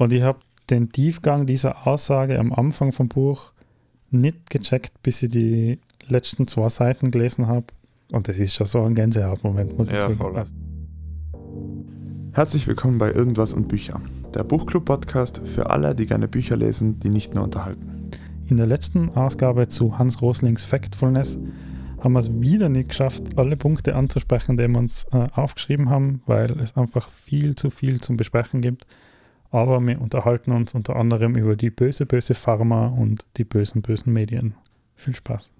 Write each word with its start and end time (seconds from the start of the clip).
Und 0.00 0.14
ich 0.14 0.22
habe 0.22 0.38
den 0.70 0.90
Tiefgang 0.90 1.44
dieser 1.44 1.86
Aussage 1.86 2.38
am 2.38 2.54
Anfang 2.54 2.90
vom 2.90 3.10
Buch 3.10 3.52
nicht 4.10 4.48
gecheckt, 4.48 5.02
bis 5.02 5.22
ich 5.22 5.28
die 5.28 5.78
letzten 6.08 6.46
zwei 6.46 6.70
Seiten 6.70 7.10
gelesen 7.10 7.48
habe. 7.48 7.66
Und 8.10 8.26
das 8.26 8.38
ist 8.38 8.54
schon 8.54 8.66
so 8.66 8.82
ein 8.82 8.94
Gänsehautmoment, 8.94 9.76
muss 9.76 9.88
ich 9.88 9.92
Ja, 9.92 10.10
sagen. 10.10 10.44
Herzlich 12.32 12.66
willkommen 12.66 12.96
bei 12.96 13.12
Irgendwas 13.12 13.52
und 13.52 13.68
Bücher, 13.68 14.00
der 14.32 14.42
Buchclub-Podcast 14.42 15.42
für 15.44 15.68
alle, 15.68 15.94
die 15.94 16.06
gerne 16.06 16.28
Bücher 16.28 16.56
lesen, 16.56 16.98
die 16.98 17.10
nicht 17.10 17.34
nur 17.34 17.44
unterhalten. 17.44 18.08
In 18.46 18.56
der 18.56 18.66
letzten 18.66 19.10
Ausgabe 19.10 19.68
zu 19.68 19.98
Hans 19.98 20.22
Roslings 20.22 20.64
Factfulness 20.64 21.38
haben 22.02 22.14
wir 22.14 22.20
es 22.20 22.32
wieder 22.40 22.70
nicht 22.70 22.88
geschafft, 22.88 23.36
alle 23.36 23.58
Punkte 23.58 23.94
anzusprechen, 23.94 24.56
die 24.56 24.66
wir 24.66 24.78
uns 24.78 25.04
äh, 25.12 25.26
aufgeschrieben 25.34 25.90
haben, 25.90 26.22
weil 26.24 26.58
es 26.58 26.74
einfach 26.74 27.10
viel 27.10 27.54
zu 27.54 27.68
viel 27.68 28.00
zum 28.00 28.16
Besprechen 28.16 28.62
gibt. 28.62 28.86
Aber 29.50 29.80
wir 29.80 30.00
unterhalten 30.00 30.52
uns 30.52 30.74
unter 30.74 30.96
anderem 30.96 31.34
über 31.34 31.56
die 31.56 31.70
böse, 31.70 32.06
böse 32.06 32.34
Pharma 32.34 32.86
und 32.86 33.26
die 33.36 33.44
bösen, 33.44 33.82
bösen 33.82 34.12
Medien. 34.12 34.54
Viel 34.94 35.14
Spaß. 35.14 35.52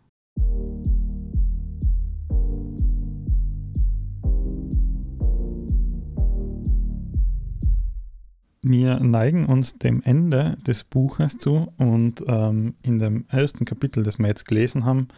Wir 8.63 9.01
neigen 9.01 9.47
uns 9.47 9.79
dem 9.79 10.03
Ende 10.03 10.59
des 10.67 10.85
Buches 10.85 11.39
zu 11.39 11.73
und 11.79 12.23
ähm, 12.29 12.75
in 12.83 12.99
dem 12.99 13.25
ersten 13.29 13.65
Kapitel, 13.65 14.03
das 14.03 14.19
wir 14.19 14.29
jetzt 14.29 14.47
gelesen 14.47 14.85
haben, 14.85 15.09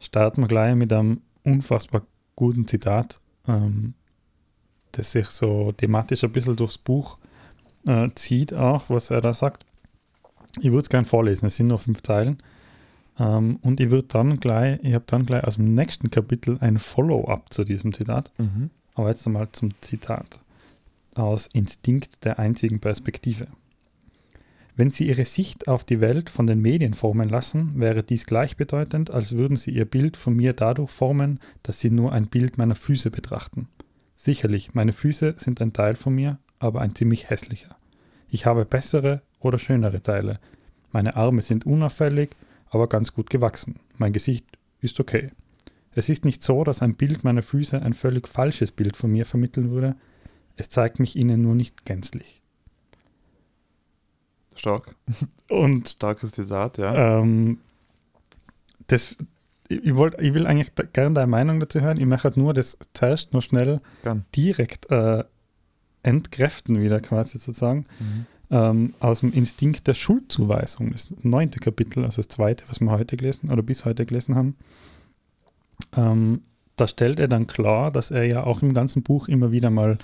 starten 0.00 0.42
wir 0.42 0.48
gleich 0.48 0.76
mit 0.76 0.92
einem 0.92 1.20
unfassbar 1.42 2.02
guten 2.36 2.68
Zitat, 2.68 3.20
ähm, 3.48 3.94
das 4.92 5.10
sich 5.10 5.26
so 5.26 5.72
thematisch 5.72 6.22
ein 6.22 6.32
bisschen 6.32 6.54
durchs 6.54 6.78
Buch 6.78 7.18
äh, 7.88 8.08
zieht, 8.14 8.54
auch 8.54 8.84
was 8.88 9.10
er 9.10 9.20
da 9.20 9.32
sagt. 9.32 9.64
Ich 10.60 10.66
würde 10.66 10.80
es 10.80 10.90
gerne 10.90 11.06
vorlesen, 11.06 11.46
es 11.46 11.56
sind 11.56 11.68
nur 11.68 11.78
fünf 11.78 12.02
Zeilen. 12.02 12.38
Ähm, 13.18 13.58
und 13.62 13.80
ich 13.80 13.90
würde 13.90 14.08
dann 14.08 14.38
gleich, 14.38 14.78
ich 14.82 14.94
habe 14.94 15.04
dann 15.06 15.26
gleich 15.26 15.44
aus 15.44 15.56
dem 15.56 15.74
nächsten 15.74 16.10
Kapitel 16.10 16.58
ein 16.60 16.78
Follow-up 16.78 17.52
zu 17.52 17.64
diesem 17.64 17.92
Zitat. 17.92 18.30
Aber 18.94 19.08
jetzt 19.08 19.26
einmal 19.26 19.48
zum 19.52 19.70
Zitat 19.80 20.40
aus 21.16 21.48
Instinkt 21.52 22.24
der 22.24 22.38
einzigen 22.38 22.80
Perspektive. 22.80 23.48
Wenn 24.76 24.90
Sie 24.90 25.08
Ihre 25.08 25.24
Sicht 25.24 25.66
auf 25.66 25.82
die 25.82 26.00
Welt 26.00 26.30
von 26.30 26.46
den 26.46 26.60
Medien 26.60 26.94
formen 26.94 27.28
lassen, 27.28 27.80
wäre 27.80 28.04
dies 28.04 28.26
gleichbedeutend, 28.26 29.10
als 29.10 29.32
würden 29.32 29.56
Sie 29.56 29.72
Ihr 29.72 29.86
Bild 29.86 30.16
von 30.16 30.34
mir 30.36 30.52
dadurch 30.52 30.90
formen, 30.90 31.40
dass 31.64 31.80
Sie 31.80 31.90
nur 31.90 32.12
ein 32.12 32.28
Bild 32.28 32.58
meiner 32.58 32.76
Füße 32.76 33.10
betrachten. 33.10 33.66
Sicherlich, 34.14 34.74
meine 34.74 34.92
Füße 34.92 35.34
sind 35.36 35.60
ein 35.60 35.72
Teil 35.72 35.96
von 35.96 36.14
mir, 36.14 36.38
aber 36.60 36.80
ein 36.80 36.94
ziemlich 36.94 37.28
hässlicher. 37.28 37.77
Ich 38.30 38.46
habe 38.46 38.64
bessere 38.64 39.22
oder 39.40 39.58
schönere 39.58 40.02
Teile. 40.02 40.38
Meine 40.92 41.16
Arme 41.16 41.42
sind 41.42 41.66
unauffällig, 41.66 42.30
aber 42.70 42.88
ganz 42.88 43.12
gut 43.12 43.30
gewachsen. 43.30 43.80
Mein 43.96 44.12
Gesicht 44.12 44.44
ist 44.80 45.00
okay. 45.00 45.30
Es 45.94 46.08
ist 46.08 46.24
nicht 46.24 46.42
so, 46.42 46.64
dass 46.64 46.82
ein 46.82 46.94
Bild 46.94 47.24
meiner 47.24 47.42
Füße 47.42 47.80
ein 47.80 47.94
völlig 47.94 48.28
falsches 48.28 48.72
Bild 48.72 48.96
von 48.96 49.10
mir 49.10 49.26
vermitteln 49.26 49.70
würde, 49.70 49.96
es 50.56 50.68
zeigt 50.68 50.98
mich 50.98 51.16
ihnen 51.16 51.42
nur 51.42 51.54
nicht 51.54 51.84
gänzlich. 51.84 52.42
Stark. 54.54 54.94
Und 55.48 55.88
Starkes 55.88 56.32
Zitat, 56.32 56.78
ja. 56.78 57.20
ähm, 57.20 57.58
das, 58.88 59.16
ich, 59.68 59.94
wollt, 59.94 60.20
ich 60.20 60.34
will 60.34 60.46
eigentlich 60.46 60.72
gerne 60.92 61.14
deine 61.14 61.26
Meinung 61.26 61.60
dazu 61.60 61.80
hören. 61.80 61.98
Ich 61.98 62.06
möchte 62.06 62.24
halt 62.24 62.36
nur 62.36 62.54
das 62.54 62.78
zuerst 62.92 63.32
noch 63.32 63.42
schnell 63.42 63.80
Gern. 64.02 64.24
direkt 64.34 64.90
äh, 64.90 65.24
entkräften, 66.02 66.80
wieder 66.80 67.00
quasi 67.00 67.38
sozusagen, 67.38 67.86
Mhm. 67.98 68.26
ähm, 68.50 68.94
aus 69.00 69.20
dem 69.20 69.32
Instinkt 69.32 69.86
der 69.86 69.94
Schuldzuweisung, 69.94 70.92
das 70.92 71.08
neunte 71.22 71.58
Kapitel, 71.60 72.04
also 72.04 72.16
das 72.16 72.28
zweite, 72.28 72.64
was 72.68 72.80
wir 72.80 72.90
heute 72.90 73.16
gelesen 73.16 73.50
oder 73.50 73.62
bis 73.62 73.84
heute 73.84 74.06
gelesen 74.06 74.34
haben. 74.34 74.56
Ähm, 75.96 76.42
da 76.76 76.86
stellt 76.86 77.18
er 77.18 77.28
dann 77.28 77.46
klar, 77.46 77.90
dass 77.90 78.10
er 78.10 78.24
ja 78.24 78.44
auch 78.44 78.62
im 78.62 78.74
ganzen 78.74 79.02
Buch 79.02 79.28
immer 79.28 79.52
wieder 79.52 79.70
mal 79.70 79.98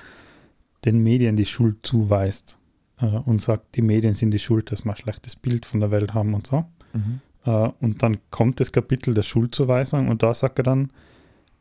den 0.85 1.03
Medien 1.03 1.37
die 1.37 1.45
Schuld 1.47 1.79
zuweist 1.83 2.59
äh, 3.01 3.07
und 3.07 3.41
sagt, 3.41 3.77
die 3.77 3.83
Medien 3.83 4.15
sind 4.15 4.33
die 4.33 4.39
Schuld, 4.39 4.71
dass 4.73 4.85
wir 4.85 4.91
ein 4.93 4.97
schlechtes 4.97 5.37
Bild 5.37 5.67
von 5.67 5.81
der 5.81 5.91
Welt 5.91 6.15
haben 6.15 6.35
und 6.35 6.47
so. 6.47 6.65
Mhm. 6.93 7.21
Äh, 7.45 7.71
und 7.81 8.03
dann 8.03 8.19
kommt 8.31 8.61
das 8.61 8.73
Kapitel 8.73 9.15
der 9.15 9.23
Schuldzuweisung 9.23 10.09
und 10.09 10.23
da 10.23 10.35
sagt 10.35 10.59
er 10.59 10.65
dann, 10.65 10.91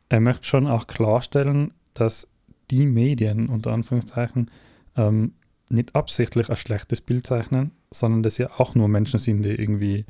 er 0.08 0.20
möchte 0.20 0.46
schon 0.46 0.66
auch 0.66 0.86
klarstellen, 0.86 1.72
dass 1.94 2.28
die 2.70 2.86
Medien 2.86 3.48
unter 3.48 3.72
Anführungszeichen 3.72 4.50
ähm, 4.96 5.32
nicht 5.70 5.94
absichtlich 5.94 6.50
ein 6.50 6.56
schlechtes 6.56 7.00
Bild 7.00 7.26
zeichnen, 7.26 7.72
sondern 7.90 8.22
dass 8.22 8.38
ja 8.38 8.50
auch 8.58 8.74
nur 8.74 8.88
Menschen 8.88 9.18
sind, 9.18 9.42
die 9.42 9.50
irgendwie 9.50 10.04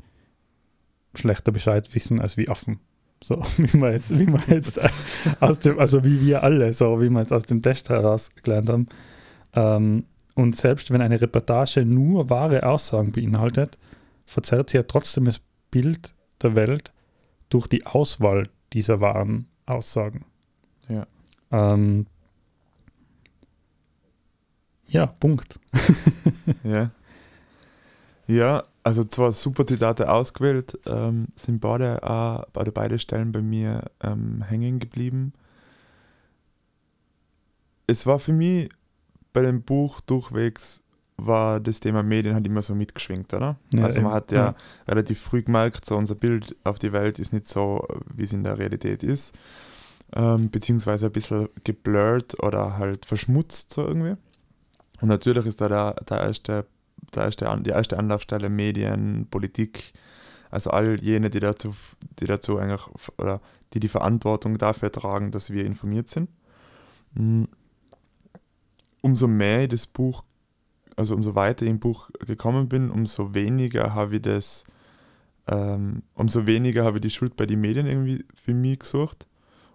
schlechter 1.13 1.51
Bescheid 1.51 1.93
wissen 1.95 2.19
als 2.19 2.37
wie 2.37 2.49
Affen. 2.49 2.79
So, 3.23 3.41
wie 3.57 3.77
man 3.77 3.93
jetzt, 3.93 4.17
wie 4.17 4.25
man 4.25 4.43
jetzt 4.47 4.79
aus 5.39 5.59
dem, 5.59 5.79
also 5.79 6.03
wie 6.03 6.21
wir 6.21 6.43
alle, 6.43 6.73
so 6.73 7.01
wie 7.01 7.09
wir 7.09 7.21
jetzt 7.21 7.33
aus 7.33 7.43
dem 7.43 7.61
Test 7.61 7.89
heraus 7.89 8.31
gelernt 8.43 8.69
haben. 8.69 8.87
Ähm, 9.53 10.05
und 10.35 10.55
selbst 10.55 10.91
wenn 10.91 11.01
eine 11.01 11.21
Reportage 11.21 11.85
nur 11.85 12.29
wahre 12.29 12.63
Aussagen 12.63 13.13
beinhaltet, 13.13 13.77
verzerrt 14.25 14.69
sie 14.69 14.77
ja 14.77 14.83
trotzdem 14.83 15.25
das 15.25 15.41
Bild 15.71 16.13
der 16.41 16.55
Welt 16.55 16.91
durch 17.49 17.67
die 17.67 17.85
Auswahl 17.85 18.43
dieser 18.73 18.99
wahren 18.99 19.47
Aussagen. 19.65 20.25
Ja. 20.89 21.07
Ähm, 21.51 22.07
ja, 24.87 25.05
Punkt. 25.05 25.59
Ja. 26.63 26.91
Ja, 28.27 28.63
also 28.83 29.03
zwar 29.03 29.31
super 29.31 29.67
Zitate 29.67 30.11
ausgewählt, 30.11 30.79
ähm, 30.87 31.27
sind 31.35 31.59
beide, 31.59 32.01
auch, 32.03 32.45
beide, 32.53 32.71
beide 32.71 32.97
Stellen 32.97 33.31
bei 33.31 33.41
mir 33.41 33.91
ähm, 34.01 34.41
hängen 34.41 34.79
geblieben. 34.79 35.33
Es 37.85 38.07
war 38.07 38.19
für 38.19 38.33
mich 38.33 38.69
bei 39.31 39.41
dem 39.41 39.61
Buch 39.61 40.01
durchwegs 40.01 40.81
war 41.17 41.59
das 41.59 41.79
Thema 41.79 42.03
Medien 42.03 42.35
halt 42.35 42.45
immer 42.45 42.61
so 42.61 42.75
mitgeschwingt, 42.75 43.33
oder? 43.33 43.57
Ja, 43.73 43.83
also 43.83 44.01
man 44.01 44.11
eben. 44.11 44.15
hat 44.15 44.31
ja, 44.31 44.55
relativ 44.87 45.21
früh 45.21 45.43
gemerkt, 45.43 45.85
so 45.85 45.95
unser 45.95 46.15
Bild 46.15 46.55
auf 46.63 46.79
die 46.79 46.91
Welt 46.91 47.19
ist 47.19 47.31
nicht 47.31 47.47
so, 47.47 47.87
wie 48.13 48.23
es 48.23 48.33
in 48.33 48.43
der 48.43 48.57
Realität 48.57 49.03
ist. 49.03 49.35
Ähm, 50.13 50.49
beziehungsweise 50.49 51.07
ein 51.07 51.11
bisschen 51.11 51.49
geblurrt 51.63 52.41
oder 52.43 52.77
halt 52.77 53.05
verschmutzt 53.05 53.73
so 53.73 53.85
irgendwie. 53.85 54.17
Und 55.01 55.09
natürlich 55.09 55.45
ist 55.45 55.61
da 55.61 55.67
der, 55.67 55.93
der 56.07 56.21
erste, 56.21 56.65
der 57.13 57.23
erste, 57.25 57.61
die 57.61 57.69
erste 57.69 57.97
Anlaufstelle 57.97 58.49
Medien, 58.49 59.27
Politik, 59.29 59.93
also 60.51 60.69
all 60.69 60.99
jene, 61.01 61.29
die 61.29 61.39
dazu, 61.39 61.75
die 62.19 62.25
dazu 62.25 62.57
eigentlich, 62.57 62.87
oder 63.17 63.41
die 63.73 63.79
die 63.79 63.87
Verantwortung 63.87 64.57
dafür 64.57 64.91
tragen, 64.91 65.31
dass 65.31 65.51
wir 65.51 65.65
informiert 65.65 66.09
sind. 66.09 66.29
Mm. 67.13 67.43
Umso 69.01 69.27
mehr 69.27 69.63
ich 69.63 69.69
das 69.69 69.85
Buch, 69.85 70.23
also 70.95 71.13
umso 71.13 71.35
weiter 71.35 71.63
ich 71.63 71.69
im 71.69 71.79
Buch 71.79 72.09
gekommen 72.25 72.69
bin, 72.69 72.89
umso 72.89 73.35
weniger 73.35 73.93
habe 73.93 74.15
ich 74.15 74.21
das, 74.23 74.63
ähm, 75.47 76.01
umso 76.15 76.47
weniger 76.47 76.85
habe 76.85 76.97
ich 76.97 77.01
die 77.01 77.09
Schuld 77.11 77.35
bei 77.35 77.45
den 77.45 77.61
Medien 77.61 77.85
irgendwie 77.85 78.25
für 78.33 78.55
mich 78.55 78.79
gesucht 78.79 79.27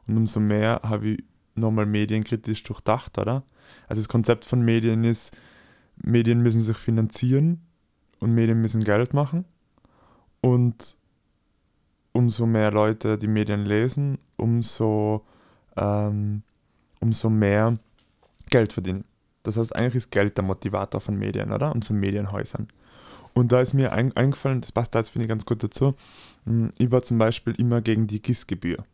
und 0.08 0.16
umso 0.16 0.40
mehr 0.40 0.80
habe 0.82 1.10
ich 1.10 1.24
nochmal 1.60 1.86
medienkritisch 1.86 2.62
durchdacht, 2.62 3.18
oder? 3.18 3.42
Also 3.88 4.02
das 4.02 4.08
Konzept 4.08 4.44
von 4.44 4.62
Medien 4.62 5.04
ist, 5.04 5.36
Medien 5.96 6.42
müssen 6.42 6.62
sich 6.62 6.76
finanzieren 6.76 7.60
und 8.18 8.34
Medien 8.34 8.60
müssen 8.60 8.82
Geld 8.84 9.14
machen. 9.14 9.44
Und 10.40 10.96
umso 12.12 12.46
mehr 12.46 12.72
Leute 12.72 13.18
die 13.18 13.28
Medien 13.28 13.64
lesen, 13.64 14.18
umso, 14.36 15.24
ähm, 15.76 16.42
umso 17.00 17.30
mehr 17.30 17.78
Geld 18.50 18.72
verdienen. 18.72 19.04
Das 19.42 19.56
heißt, 19.56 19.74
eigentlich 19.74 19.96
ist 19.96 20.10
Geld 20.10 20.36
der 20.36 20.44
Motivator 20.44 21.00
von 21.00 21.16
Medien, 21.16 21.52
oder? 21.52 21.72
Und 21.72 21.84
von 21.84 21.96
Medienhäusern. 21.96 22.68
Und 23.32 23.52
da 23.52 23.60
ist 23.60 23.74
mir 23.74 23.92
ein, 23.92 24.14
eingefallen, 24.16 24.60
das 24.60 24.72
passt 24.72 24.94
da 24.94 24.98
jetzt, 24.98 25.10
finde 25.10 25.24
ich, 25.24 25.28
ganz 25.28 25.46
gut 25.46 25.62
dazu. 25.62 25.94
mm, 26.44 26.68
Ich 26.78 26.90
war 26.90 27.02
zum 27.02 27.18
Beispiel 27.18 27.54
immer 27.54 27.80
gegen 27.80 28.06
die 28.06 28.20
GIS-Gebühr. 28.20 28.84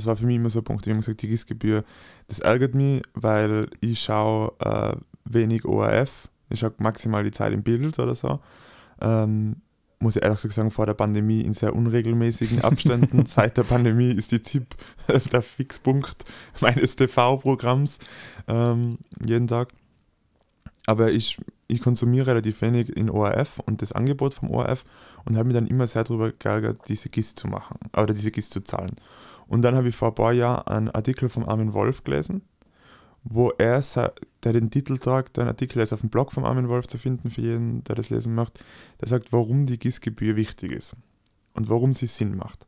Das 0.00 0.06
war 0.06 0.16
für 0.16 0.24
mich 0.24 0.36
immer 0.36 0.48
so 0.48 0.60
ein 0.60 0.64
Punkt. 0.64 0.86
Ich 0.86 0.90
habe 0.90 1.00
gesagt, 1.00 1.20
die 1.20 1.28
GIS-Gebühr, 1.28 1.84
das 2.26 2.38
ärgert 2.38 2.74
mich, 2.74 3.02
weil 3.12 3.68
ich 3.80 4.00
schaue 4.00 4.52
äh, 4.60 4.96
wenig 5.26 5.66
ORF. 5.66 6.30
Ich 6.48 6.60
schaue 6.60 6.72
maximal 6.78 7.22
die 7.22 7.30
Zeit 7.30 7.52
im 7.52 7.62
Bild 7.62 7.98
oder 7.98 8.14
so. 8.14 8.40
Ähm, 9.02 9.56
muss 9.98 10.16
ich 10.16 10.22
ehrlich 10.22 10.38
gesagt 10.38 10.54
sagen, 10.54 10.70
vor 10.70 10.86
der 10.86 10.94
Pandemie 10.94 11.42
in 11.42 11.52
sehr 11.52 11.76
unregelmäßigen 11.76 12.60
Abständen. 12.64 13.26
Seit 13.26 13.58
der 13.58 13.64
Pandemie 13.64 14.10
ist 14.10 14.32
die 14.32 14.42
ZIP 14.42 14.74
der 15.32 15.42
Fixpunkt 15.42 16.24
meines 16.60 16.96
TV-Programms 16.96 17.98
ähm, 18.48 18.96
jeden 19.22 19.48
Tag. 19.48 19.68
Aber 20.86 21.12
ich, 21.12 21.38
ich 21.68 21.82
konsumiere 21.82 22.28
relativ 22.28 22.62
wenig 22.62 22.88
in 22.96 23.10
ORF 23.10 23.58
und 23.66 23.82
das 23.82 23.92
Angebot 23.92 24.32
vom 24.32 24.50
ORF 24.50 24.86
und 25.26 25.36
habe 25.36 25.44
mich 25.44 25.54
dann 25.54 25.66
immer 25.66 25.86
sehr 25.86 26.04
darüber 26.04 26.32
geärgert, 26.32 26.88
diese 26.88 27.10
GIS 27.10 27.34
zu 27.34 27.48
machen 27.48 27.78
oder 27.94 28.14
diese 28.14 28.30
GIS 28.30 28.48
zu 28.48 28.62
zahlen. 28.64 28.96
Und 29.50 29.60
dann 29.62 29.74
habe 29.74 29.88
ich 29.88 29.96
vor 29.96 30.08
ein 30.08 30.14
paar 30.14 30.32
Jahren 30.32 30.66
einen 30.66 30.88
Artikel 30.88 31.28
von 31.28 31.44
Armin 31.44 31.74
Wolf 31.74 32.02
gelesen 32.02 32.40
wo 33.22 33.50
er, 33.58 33.82
der 34.42 34.52
den 34.52 34.70
Titel 34.70 34.98
tragt, 34.98 35.36
der 35.36 35.46
Artikel 35.46 35.80
ist 35.80 35.92
auf 35.92 36.00
dem 36.00 36.10
Blog 36.10 36.32
vom 36.32 36.44
Armin 36.44 36.68
Wolf 36.68 36.86
zu 36.86 36.98
finden, 36.98 37.30
für 37.30 37.42
jeden, 37.42 37.84
der 37.84 37.94
das 37.94 38.10
lesen 38.10 38.34
möchte, 38.34 38.60
der 39.00 39.08
sagt, 39.08 39.32
warum 39.32 39.66
die 39.66 39.78
GIS-Gebühr 39.78 40.36
wichtig 40.36 40.72
ist 40.72 40.96
und 41.54 41.68
warum 41.68 41.92
sie 41.92 42.06
Sinn 42.06 42.36
macht. 42.36 42.66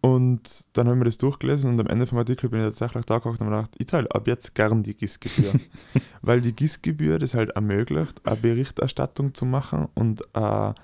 Und 0.00 0.64
dann 0.72 0.88
haben 0.88 0.98
wir 0.98 1.04
das 1.04 1.16
durchgelesen 1.16 1.70
und 1.70 1.80
am 1.80 1.86
Ende 1.86 2.08
vom 2.08 2.18
Artikel 2.18 2.50
bin 2.50 2.60
ich 2.60 2.66
tatsächlich 2.66 3.04
da 3.04 3.18
gekocht 3.18 3.40
und 3.40 3.46
habe 3.46 3.56
gedacht, 3.56 3.76
ich 3.78 3.86
zahle 3.86 4.10
ab 4.10 4.26
jetzt 4.26 4.54
gern 4.54 4.82
die 4.82 4.94
GIS-Gebühr. 4.94 5.52
Weil 6.22 6.40
die 6.40 6.54
GIS-Gebühr 6.54 7.20
das 7.20 7.34
halt 7.34 7.50
ermöglicht, 7.50 8.26
eine 8.26 8.36
Berichterstattung 8.36 9.32
zu 9.32 9.46
machen 9.46 9.88
und 9.94 10.34
eine, 10.34 10.74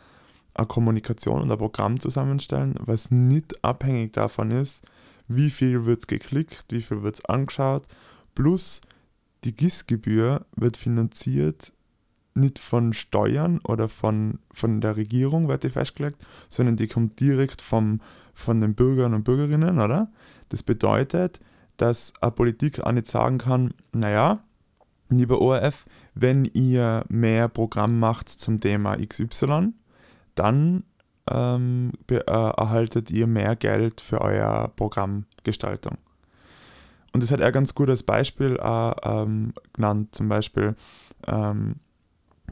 eine 0.54 0.66
Kommunikation 0.68 1.42
und 1.42 1.50
ein 1.50 1.58
Programm 1.58 1.98
zusammenstellen, 1.98 2.76
was 2.78 3.10
nicht 3.10 3.62
abhängig 3.64 4.12
davon 4.12 4.52
ist, 4.52 4.84
wie 5.28 5.50
viel 5.50 5.84
wird 5.84 6.08
geklickt, 6.08 6.64
wie 6.70 6.82
viel 6.82 7.02
wird 7.02 7.16
es 7.16 7.25
angeschaut, 7.25 7.86
plus 8.34 8.80
die 9.44 9.54
GIS-Gebühr 9.54 10.46
wird 10.56 10.76
finanziert 10.76 11.72
nicht 12.34 12.58
von 12.58 12.92
Steuern 12.92 13.58
oder 13.64 13.88
von, 13.88 14.38
von 14.52 14.80
der 14.80 14.96
Regierung, 14.96 15.48
wird 15.48 15.64
die 15.64 15.70
festgelegt, 15.70 16.25
sondern 16.48 16.76
die 16.76 16.86
kommt 16.86 17.20
direkt 17.20 17.62
vom, 17.62 18.00
von 18.32 18.60
den 18.60 18.75
Bürgern 18.75 19.14
und 19.14 19.25
Bürgerinnen, 19.25 19.80
oder? 19.80 20.10
Das 20.48 20.62
bedeutet, 20.62 21.40
dass 21.76 22.12
eine 22.20 22.32
Politik 22.32 22.80
auch 22.80 22.92
nicht 22.92 23.06
sagen 23.06 23.38
kann, 23.38 23.75
naja, 23.92 24.42
lieber 25.08 25.40
ORF, 25.40 25.84
wenn 26.14 26.44
ihr 26.44 27.04
mehr 27.08 27.48
Programm 27.48 27.98
macht 27.98 28.28
zum 28.28 28.60
Thema 28.60 28.96
XY, 28.96 29.72
dann 30.34 30.84
ähm, 31.30 31.92
äh, 32.10 32.16
erhaltet 32.16 33.10
ihr 33.10 33.26
mehr 33.26 33.56
Geld 33.56 34.00
für 34.00 34.20
eure 34.20 34.70
Programmgestaltung. 34.76 35.98
Und 37.12 37.22
das 37.22 37.30
hat 37.30 37.40
er 37.40 37.52
ganz 37.52 37.75
gut 37.75 37.88
als 37.88 38.02
Beispiel 38.02 38.58
auch, 38.60 38.94
ähm, 39.02 39.52
genannt, 39.72 40.14
zum 40.14 40.28
Beispiel 40.28 40.76
ähm, 41.26 41.76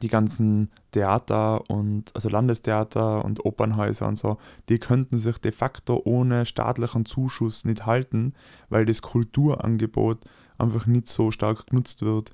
die 0.02 0.08
ganzen 0.08 0.70
Theater 0.92 1.68
und 1.70 2.14
also 2.14 2.28
Landestheater 2.28 3.24
und 3.24 3.44
Opernhäuser 3.44 4.06
und 4.06 4.18
so, 4.18 4.38
die 4.68 4.78
könnten 4.78 5.18
sich 5.18 5.38
de 5.38 5.52
facto 5.52 6.00
ohne 6.04 6.46
staatlichen 6.46 7.06
Zuschuss 7.06 7.64
nicht 7.64 7.86
halten, 7.86 8.34
weil 8.68 8.84
das 8.84 9.02
Kulturangebot 9.02 10.18
einfach 10.58 10.86
nicht 10.86 11.08
so 11.08 11.30
stark 11.30 11.66
genutzt 11.68 12.02
wird 12.02 12.30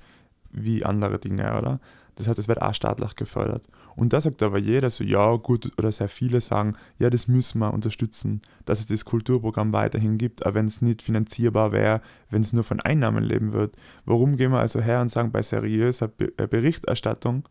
wie 0.51 0.85
andere 0.85 1.19
Dinge, 1.19 1.57
oder? 1.57 1.79
Das 2.15 2.27
heißt, 2.27 2.37
es 2.37 2.47
wird 2.47 2.61
auch 2.61 2.73
staatlich 2.73 3.15
gefördert. 3.15 3.67
Und 3.95 4.13
da 4.13 4.21
sagt 4.21 4.43
aber 4.43 4.59
jeder 4.59 4.89
so, 4.89 5.03
ja 5.03 5.35
gut, 5.35 5.71
oder 5.77 5.91
sehr 5.91 6.09
viele 6.09 6.41
sagen, 6.41 6.75
ja, 6.99 7.09
das 7.09 7.27
müssen 7.27 7.59
wir 7.59 7.73
unterstützen, 7.73 8.41
dass 8.65 8.79
es 8.79 8.85
das 8.85 9.05
Kulturprogramm 9.05 9.73
weiterhin 9.73 10.17
gibt, 10.17 10.45
aber 10.45 10.55
wenn 10.55 10.67
es 10.67 10.81
nicht 10.81 11.01
finanzierbar 11.01 11.71
wäre, 11.71 12.01
wenn 12.29 12.41
es 12.41 12.53
nur 12.53 12.63
von 12.63 12.79
Einnahmen 12.79 13.23
leben 13.23 13.53
wird. 13.53 13.75
Warum 14.05 14.37
gehen 14.37 14.51
wir 14.51 14.59
also 14.59 14.79
her 14.79 15.01
und 15.01 15.09
sagen, 15.09 15.31
bei 15.31 15.41
seriöser 15.41 16.11
äh, 16.37 16.47
Berichterstattung, 16.47 17.47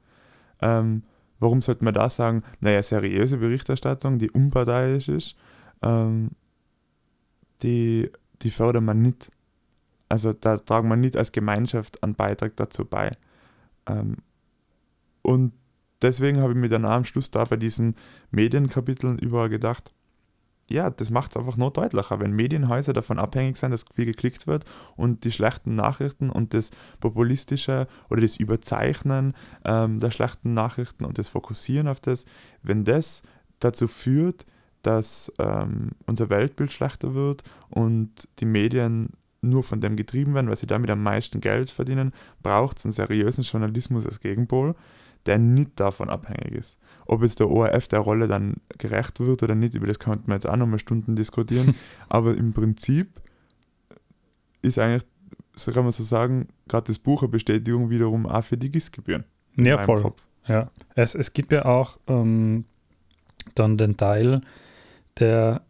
ähm, 0.61 1.03
warum 1.41 1.61
sollte 1.61 1.85
man 1.85 1.95
da 1.95 2.09
sagen, 2.09 2.43
naja, 2.61 2.83
seriöse 2.83 3.39
Berichterstattung, 3.39 4.19
die 4.19 4.31
unparteiisch 4.31 5.09
ist, 5.09 5.37
ähm, 5.83 6.31
die, 7.63 8.11
die 8.43 8.51
fördert 8.51 8.83
man 8.83 9.03
nicht. 9.03 9.31
Also 10.09 10.33
da 10.33 10.59
tragen 10.59 10.89
wir 10.89 10.97
nicht 10.97 11.17
als 11.17 11.33
Gemeinschaft 11.33 12.03
einen 12.03 12.15
Beitrag 12.15 12.55
dazu 12.57 12.85
bei. 12.85 13.13
Ähm, 13.87 14.17
und 15.23 15.53
deswegen 16.03 16.41
habe 16.41 16.53
ich 16.53 16.59
mir 16.59 16.69
dann 16.69 16.85
am 16.85 17.05
Schluss 17.05 17.31
da 17.31 17.45
bei 17.45 17.57
diesen 17.57 17.95
Medienkapiteln 18.31 19.19
überall 19.19 19.49
gedacht, 19.49 19.95
ja, 20.69 20.91
das 20.91 21.11
macht 21.11 21.33
es 21.33 21.37
einfach 21.37 21.57
noch 21.57 21.71
deutlicher, 21.71 22.21
wenn 22.21 22.33
Medienhäuser 22.33 22.93
davon 22.93 23.19
abhängig 23.19 23.57
sind, 23.57 23.73
dass 23.73 23.85
viel 23.95 24.07
geklickt 24.07 24.47
wird 24.47 24.65
und 24.97 25.25
die 25.25 25.33
schlechten 25.33 25.75
Nachrichten 25.75 26.31
und 26.31 26.55
das 26.55 26.71
populistische 27.01 27.87
oder 28.09 28.23
das 28.23 28.37
Überzeichnen 28.37 29.35
ähm, 29.65 30.01
der 30.01 30.11
schlechten 30.11 30.55
Nachrichten 30.55 31.05
und 31.05 31.19
das 31.19 31.29
Fokussieren 31.29 31.89
auf 31.89 32.01
das, 32.01 32.25
wenn 32.63 32.85
das 32.85 33.23
dazu 33.59 33.87
führt, 33.87 34.47
dass 34.83 35.33
ähm, 35.39 35.91
unser 36.07 36.31
Weltbild 36.31 36.73
schlechter 36.73 37.15
wird 37.15 37.43
und 37.69 38.29
die 38.39 38.47
Medien 38.47 39.11
nur 39.43 39.65
von 39.65 39.81
dem 39.81 39.97
getrieben 39.97 40.35
werden, 40.35 40.49
weil 40.49 40.57
sie 40.57 40.67
damit 40.67 40.91
am 40.91 41.03
meisten 41.03 41.41
Geld 41.41 41.71
verdienen, 41.71 42.13
braucht 42.43 42.79
es 42.79 42.85
einen 42.85 42.93
seriösen 42.93 43.45
Journalismus 43.45 44.07
als 44.07 44.21
Gegenpol 44.21 44.75
der 45.27 45.39
nicht 45.39 45.79
davon 45.79 46.11
abhängig 46.11 46.53
ist. 46.53 46.79
Ob 47.07 47.23
jetzt 47.23 47.41
der 47.41 47.51
ORF 47.51 47.89
der 47.89 48.01
Rolle 48.01 48.29
dann 48.29 48.57
gerecht 48.79 49.21
wird 49.21 49.43
oder 49.43 49.55
nicht, 49.55 49.75
über 49.75 49.87
das 49.87 49.99
könnte 49.99 50.25
man 50.27 50.37
jetzt 50.37 50.49
auch 50.49 50.57
nochmal 50.57 50.79
Stunden 50.79 51.17
diskutieren. 51.17 51.75
Aber 52.09 52.37
im 52.37 52.53
Prinzip 52.53 53.21
ist 54.63 54.79
eigentlich, 54.79 55.05
so 55.55 55.73
kann 55.73 55.85
man 55.85 55.93
so 55.93 56.03
sagen, 56.03 56.49
gerade 56.69 56.87
das 56.87 56.99
Buch 56.99 57.23
eine 57.23 57.31
Bestätigung 57.31 57.91
wiederum 57.91 58.27
auch 58.27 58.45
für 58.45 58.57
die 58.57 58.71
GIS-Gebühren. 58.71 59.25
Ja, 59.57 59.83
voll. 59.83 60.03
Kopf. 60.03 60.23
Ja, 60.49 60.71
es, 60.95 61.15
es 61.15 61.33
gibt 61.33 61.53
ja 61.53 61.65
auch 61.67 61.99
ähm, 62.09 62.65
dann 63.55 63.77
den 63.77 63.97
Teil, 63.97 64.41
der 65.19 65.63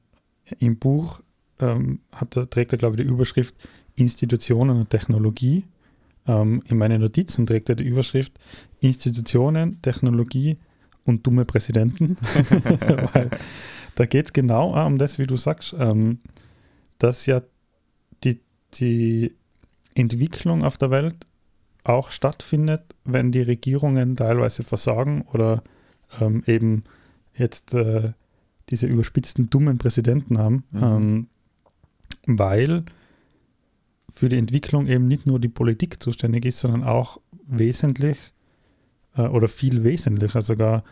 im 0.59 0.79
Buch 0.79 1.21
ähm, 1.59 2.01
hat, 2.13 2.31
trägt 2.51 2.73
er, 2.73 2.79
glaube 2.79 2.97
ich, 2.97 3.03
die 3.03 3.09
Überschrift 3.09 3.55
Institutionen 3.95 4.79
und 4.79 4.91
Technologie. 4.91 5.65
Ähm, 6.27 6.63
in 6.69 6.79
meinen 6.79 7.01
Notizen 7.01 7.47
trägt 7.47 7.69
er 7.69 7.75
die 7.75 7.85
Überschrift 7.85 8.33
Institutionen, 8.81 9.81
Technologie 9.83 10.59
und 11.05 11.27
dumme 11.27 11.45
Präsidenten. 11.45 12.17
Weil 13.13 13.31
da 13.95 14.07
geht 14.07 14.27
es 14.27 14.33
genau 14.33 14.87
um 14.87 14.99
das, 14.99 15.19
wie 15.19 15.27
du 15.27 15.37
sagst, 15.37 15.75
ähm, 15.79 16.21
dass 16.99 17.27
ja 17.27 17.43
die, 18.25 18.41
die 18.75 19.35
Entwicklung 19.95 20.65
auf 20.65 20.77
der 20.77 20.91
Welt 20.91 21.27
auch 21.85 22.11
stattfindet, 22.11 22.83
wenn 23.05 23.33
die 23.33 23.43
Regierungen 23.43 24.15
teilweise 24.15 24.63
versagen 24.63 25.23
oder 25.33 25.63
ähm, 26.21 26.45
eben 26.47 26.85
jetzt 27.35 27.75
äh, 27.75 28.13
diese 28.69 28.87
überspitzten 28.87 29.51
dummen 29.51 29.79
Präsidenten 29.79 30.39
haben, 30.39 30.65
mhm. 30.71 30.83
ähm, 30.83 31.27
weil 32.27 32.85
für 34.13 34.29
die 34.29 34.39
Entwicklung 34.39 34.87
eben 34.87 35.09
nicht 35.09 35.27
nur 35.27 35.41
die 35.41 35.49
Politik 35.49 36.03
zuständig 36.03 36.45
ist, 36.45 36.61
sondern 36.61 36.85
auch 36.85 37.21
wesentlich 37.47 38.19
äh, 39.17 39.23
oder 39.23 39.49
viel 39.49 39.85
wesentlicher 39.85 40.43
sogar 40.43 40.85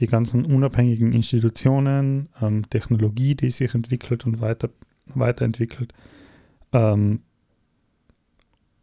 die 0.00 0.06
ganzen 0.06 0.44
unabhängigen 0.44 1.12
Institutionen, 1.12 2.28
ähm, 2.40 2.68
Technologie, 2.70 3.34
die 3.34 3.50
sich 3.50 3.74
entwickelt 3.74 4.26
und 4.26 4.40
weiter, 4.40 4.70
weiterentwickelt. 5.06 5.92
Ähm, 6.72 7.20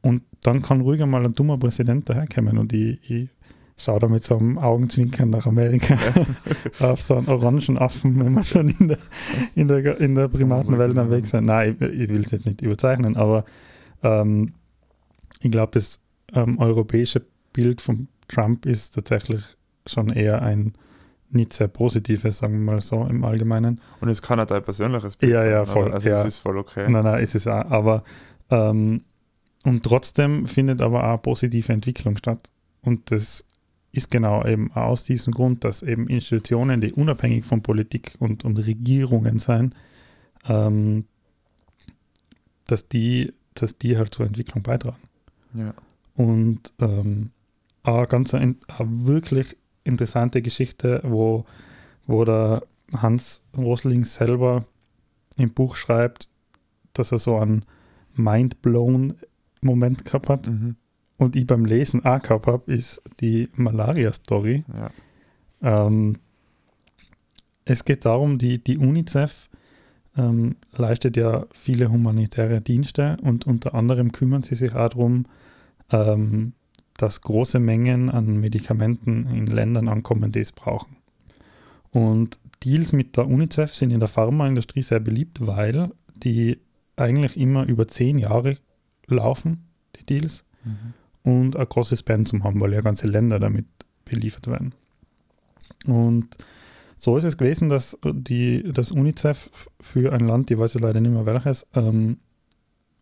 und 0.01 0.23
dann 0.43 0.61
kann 0.61 0.81
ruhiger 0.81 1.05
mal 1.05 1.25
ein 1.25 1.33
dummer 1.33 1.57
Präsident 1.57 2.09
daherkommen 2.09 2.57
und 2.57 2.73
ich, 2.73 2.99
ich 3.09 3.29
schaue 3.77 3.99
da 3.99 4.07
mit 4.07 4.23
so 4.23 4.37
einem 4.37 4.57
Augenzwinkern 4.57 5.29
nach 5.29 5.47
Amerika 5.47 5.97
auf 6.79 7.01
so 7.01 7.15
einen 7.15 7.27
orangen 7.27 7.77
Affen, 7.77 8.19
wenn 8.19 8.33
man 8.33 8.45
schon 8.45 8.69
in 8.69 8.87
der, 8.89 8.97
in 9.55 9.67
der, 9.67 9.99
in 9.99 10.15
der 10.15 10.27
Primatenwelt 10.27 10.91
unterwegs 10.91 11.33
ist. 11.33 11.41
Nein, 11.41 11.77
ich, 11.79 11.87
ich 11.87 12.09
will 12.09 12.21
es 12.21 12.31
jetzt 12.31 12.45
nicht 12.45 12.61
überzeichnen, 12.61 13.15
aber 13.15 13.45
ähm, 14.05 14.53
ich 15.41 15.51
glaube, 15.51 15.71
das 15.73 15.99
ähm, 16.33 16.59
europäische 16.59 17.25
Bild 17.53 17.81
von 17.81 18.07
Trump 18.27 18.65
ist 18.65 18.95
tatsächlich 18.95 19.43
schon 19.85 20.09
eher 20.09 20.41
ein 20.41 20.73
nicht 21.29 21.53
sehr 21.53 21.67
positives, 21.67 22.37
sagen 22.37 22.53
wir 22.53 22.73
mal 22.73 22.81
so 22.81 23.03
im 23.05 23.23
Allgemeinen. 23.23 23.81
Und 23.99 24.09
es 24.09 24.21
kann 24.21 24.39
halt 24.39 24.51
ein 24.51 24.63
persönliches 24.63 25.17
Bild 25.17 25.33
ja, 25.33 25.41
sein. 25.41 25.51
Ja, 25.51 25.65
voll. 25.65 25.91
Also 25.91 26.07
ja. 26.07 26.19
es 26.19 26.25
ist 26.25 26.37
voll 26.37 26.57
okay. 26.57 26.85
Nein, 26.89 27.03
nein, 27.03 27.23
es 27.23 27.35
ist 27.35 27.47
auch. 27.47 27.69
Aber 27.69 28.03
ähm, 28.49 29.01
und 29.63 29.83
trotzdem 29.83 30.45
findet 30.45 30.81
aber 30.81 31.11
auch 31.11 31.21
positive 31.21 31.73
Entwicklung 31.73 32.17
statt. 32.17 32.51
Und 32.81 33.11
das 33.11 33.43
ist 33.91 34.11
genau 34.11 34.45
eben 34.45 34.71
aus 34.73 35.03
diesem 35.03 35.33
Grund, 35.33 35.63
dass 35.63 35.81
eben 35.81 36.07
Institutionen, 36.07 36.81
die 36.81 36.93
unabhängig 36.93 37.43
von 37.43 37.61
Politik 37.61 38.15
und, 38.19 38.45
und 38.45 38.57
Regierungen 38.59 39.39
sein, 39.39 39.73
ähm, 40.47 41.05
dass 42.67 42.87
die 42.87 43.33
dass 43.55 43.77
die 43.77 43.97
halt 43.97 44.13
zur 44.13 44.25
Entwicklung 44.25 44.63
beitragen. 44.63 45.01
Ja. 45.53 45.73
Und 46.15 46.73
ähm, 46.79 47.31
eine 47.83 48.05
ganz 48.07 48.33
eine, 48.33 48.55
wirklich 48.79 49.57
interessante 49.83 50.41
Geschichte, 50.41 51.01
wo, 51.03 51.45
wo 52.05 52.25
der 52.25 52.63
Hans 52.93 53.43
Rosling 53.57 54.05
selber 54.05 54.65
im 55.37 55.51
Buch 55.51 55.75
schreibt, 55.75 56.29
dass 56.93 57.11
er 57.11 57.17
so 57.17 57.37
einen 57.37 57.65
Mind-Blown-Moment 58.13 60.05
gehabt 60.05 60.29
hat. 60.29 60.47
Mhm. 60.47 60.75
Und 61.17 61.35
ich 61.35 61.47
beim 61.47 61.65
Lesen 61.65 62.03
auch 62.05 62.19
gehabt 62.19 62.47
habe, 62.47 62.71
ist 62.71 63.01
die 63.21 63.49
Malaria-Story. 63.55 64.63
Ja. 65.61 65.87
Ähm, 65.87 66.17
es 67.65 67.83
geht 67.85 68.05
darum, 68.05 68.37
die, 68.37 68.63
die 68.63 68.77
UNICEF 68.77 69.49
ähm, 70.17 70.55
leistet 70.71 71.17
ja 71.17 71.45
viele 71.53 71.91
humanitäre 71.91 72.61
Dienste 72.61 73.17
und 73.21 73.45
unter 73.45 73.75
anderem 73.75 74.11
kümmern 74.11 74.43
sie 74.43 74.55
sich 74.55 74.73
auch 74.73 74.89
darum, 74.89 75.25
ähm, 75.91 76.53
dass 76.97 77.21
große 77.21 77.59
Mengen 77.59 78.09
an 78.09 78.39
Medikamenten 78.39 79.27
in 79.27 79.47
Ländern 79.47 79.89
ankommen, 79.89 80.31
die 80.31 80.39
es 80.39 80.51
brauchen. 80.51 80.95
Und 81.91 82.39
Deals 82.63 82.93
mit 82.93 83.17
der 83.17 83.27
UNICEF 83.27 83.73
sind 83.73 83.91
in 83.91 83.99
der 83.99 84.07
Pharmaindustrie 84.07 84.81
sehr 84.81 84.99
beliebt, 84.99 85.45
weil 85.45 85.91
die 86.15 86.59
eigentlich 86.95 87.37
immer 87.37 87.65
über 87.65 87.87
zehn 87.87 88.17
Jahre 88.17 88.57
laufen, 89.07 89.65
die 89.97 90.05
Deals 90.05 90.45
mhm. 90.63 90.93
und 91.23 91.55
ein 91.55 91.67
großes 91.67 92.03
Pensum 92.03 92.43
haben, 92.43 92.59
weil 92.61 92.73
ja 92.73 92.81
ganze 92.81 93.07
Länder 93.07 93.39
damit 93.39 93.65
beliefert 94.05 94.47
werden. 94.47 94.73
Und 95.85 96.37
so 96.97 97.17
ist 97.17 97.23
es 97.23 97.37
gewesen, 97.37 97.69
dass 97.69 97.97
die, 98.03 98.63
das 98.71 98.91
UNICEF 98.91 99.49
für 99.79 100.13
ein 100.13 100.21
Land, 100.21 100.49
ich 100.51 100.57
weiß 100.57 100.75
jetzt 100.75 100.83
leider 100.83 101.01
nicht 101.01 101.11
mehr 101.11 101.25
welches, 101.25 101.67
ähm, 101.73 102.17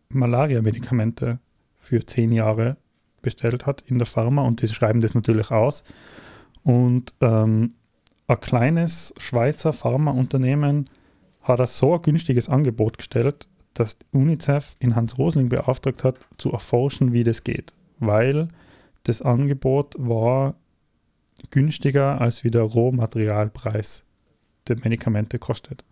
Malaria-Medikamente 0.08 1.38
für 1.78 2.04
zehn 2.04 2.32
Jahre 2.32 2.76
bestellt 3.22 3.66
hat 3.66 3.82
in 3.86 3.98
der 3.98 4.06
Pharma 4.06 4.42
und 4.42 4.62
die 4.62 4.68
schreiben 4.68 5.00
das 5.00 5.14
natürlich 5.14 5.50
aus. 5.50 5.84
Und 6.62 7.14
ähm, 7.20 7.74
ein 8.26 8.40
kleines 8.40 9.14
Schweizer 9.18 9.72
Pharmaunternehmen 9.72 10.88
hat 11.42 11.60
er 11.60 11.66
so 11.66 11.94
ein 11.94 12.02
günstiges 12.02 12.48
Angebot 12.48 12.98
gestellt, 12.98 13.48
dass 13.74 13.98
UNICEF 14.12 14.76
in 14.78 14.96
Hans 14.96 15.18
Rosling 15.18 15.48
beauftragt 15.48 16.04
hat, 16.04 16.20
zu 16.38 16.52
erforschen, 16.52 17.12
wie 17.12 17.24
das 17.24 17.44
geht. 17.44 17.74
Weil 17.98 18.48
das 19.02 19.20
Angebot 19.20 19.94
war 19.98 20.54
günstiger 21.50 22.20
als 22.20 22.44
wie 22.44 22.50
der 22.50 22.62
Rohmaterialpreis 22.62 24.04
der 24.68 24.76
Medikamente 24.82 25.38
kostet. 25.38 25.84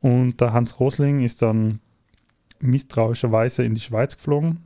Und 0.00 0.40
der 0.40 0.52
Hans 0.52 0.78
Rosling 0.78 1.22
ist 1.22 1.42
dann 1.42 1.80
misstrauischerweise 2.60 3.64
in 3.64 3.74
die 3.74 3.80
Schweiz 3.80 4.16
geflogen, 4.16 4.60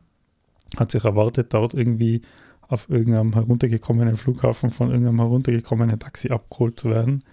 hat 0.77 0.91
sich 0.91 1.05
erwartet, 1.05 1.53
dort 1.55 1.75
irgendwie 1.75 2.23
auf 2.69 2.89
irgendeinem 2.89 3.33
heruntergekommenen 3.33 4.17
Flughafen 4.17 4.71
von 4.71 4.91
irgendeinem 4.91 5.19
heruntergekommenen 5.19 5.99
Taxi 5.99 6.31
abgeholt 6.31 6.79
zu 6.79 6.91
werden. 6.91 7.25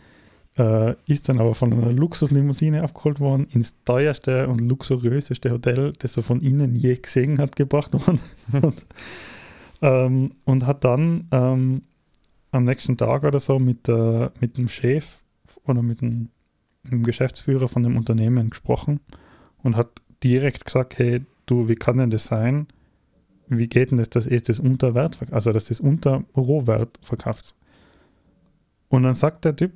Äh, 0.57 0.95
ist 1.05 1.29
dann 1.29 1.39
aber 1.39 1.53
von 1.53 1.71
einer 1.71 1.91
Luxuslimousine 1.91 2.81
abgeholt 2.81 3.19
worden, 3.19 3.45
ins 3.51 3.75
teuerste 3.85 4.47
und 4.47 4.59
luxuriöseste 4.59 5.51
Hotel, 5.51 5.93
das 5.99 6.17
er 6.17 6.23
von 6.23 6.41
innen 6.41 6.75
je 6.75 6.95
gesehen 6.95 7.37
hat, 7.37 7.55
gebracht 7.55 7.93
worden. 7.93 8.19
und, 8.63 8.85
ähm, 9.83 10.31
und 10.45 10.65
hat 10.65 10.83
dann 10.83 11.27
ähm, 11.31 11.83
am 12.51 12.63
nächsten 12.63 12.97
Tag 12.97 13.23
oder 13.23 13.39
so 13.39 13.59
mit, 13.59 13.87
äh, 13.89 14.29
mit 14.39 14.57
dem 14.57 14.69
Chef 14.69 15.21
oder 15.65 15.81
mit 15.81 16.01
dem, 16.01 16.29
dem, 16.89 17.03
Geschäftsführer 17.03 17.67
von 17.67 17.83
dem 17.83 17.97
Unternehmen 17.97 18.49
gesprochen 18.49 18.99
und 19.63 19.75
hat 19.75 19.89
direkt 20.23 20.65
gesagt, 20.65 20.97
hey, 20.97 21.25
du, 21.45 21.67
wie 21.67 21.75
kann 21.75 21.97
denn 21.97 22.09
das 22.09 22.25
sein? 22.25 22.67
Wie 23.47 23.67
geht 23.67 23.91
denn 23.91 23.97
das, 23.97 24.09
dass 24.09 24.27
ihr 24.27 24.41
das 24.41 24.59
unter 24.59 24.93
Wert, 24.93 25.19
also 25.31 25.53
dass 25.53 25.65
das 25.65 25.79
unter 25.79 26.23
Rohwert 26.35 26.99
verkauft? 27.01 27.55
Und 28.89 29.03
dann 29.03 29.13
sagt 29.13 29.45
der 29.45 29.55
Typ, 29.55 29.71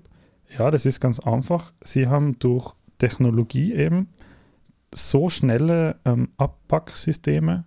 ja, 0.57 0.71
das 0.71 0.85
ist 0.85 0.99
ganz 0.99 1.19
einfach. 1.19 1.73
Sie 1.83 2.07
haben 2.07 2.37
durch 2.39 2.73
Technologie 2.97 3.73
eben 3.73 4.09
so 4.93 5.29
schnelle 5.29 5.97
ähm, 6.05 6.29
Abpacksysteme, 6.37 7.65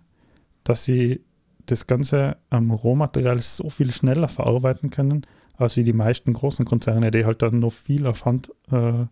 dass 0.63 0.83
sie 0.83 1.21
das 1.65 1.87
ganze 1.87 2.37
ähm, 2.51 2.71
Rohmaterial 2.71 3.39
so 3.39 3.69
viel 3.69 3.91
schneller 3.91 4.27
verarbeiten 4.27 4.89
können, 4.89 5.25
als 5.57 5.77
wie 5.77 5.83
die 5.83 5.93
meisten 5.93 6.33
großen 6.33 6.65
Konzerne, 6.65 7.11
die 7.11 7.25
halt 7.25 7.41
dann 7.41 7.59
noch 7.59 7.73
viel 7.73 8.07
auf 8.07 8.25
Hand, 8.25 8.51
äh, 8.71 9.05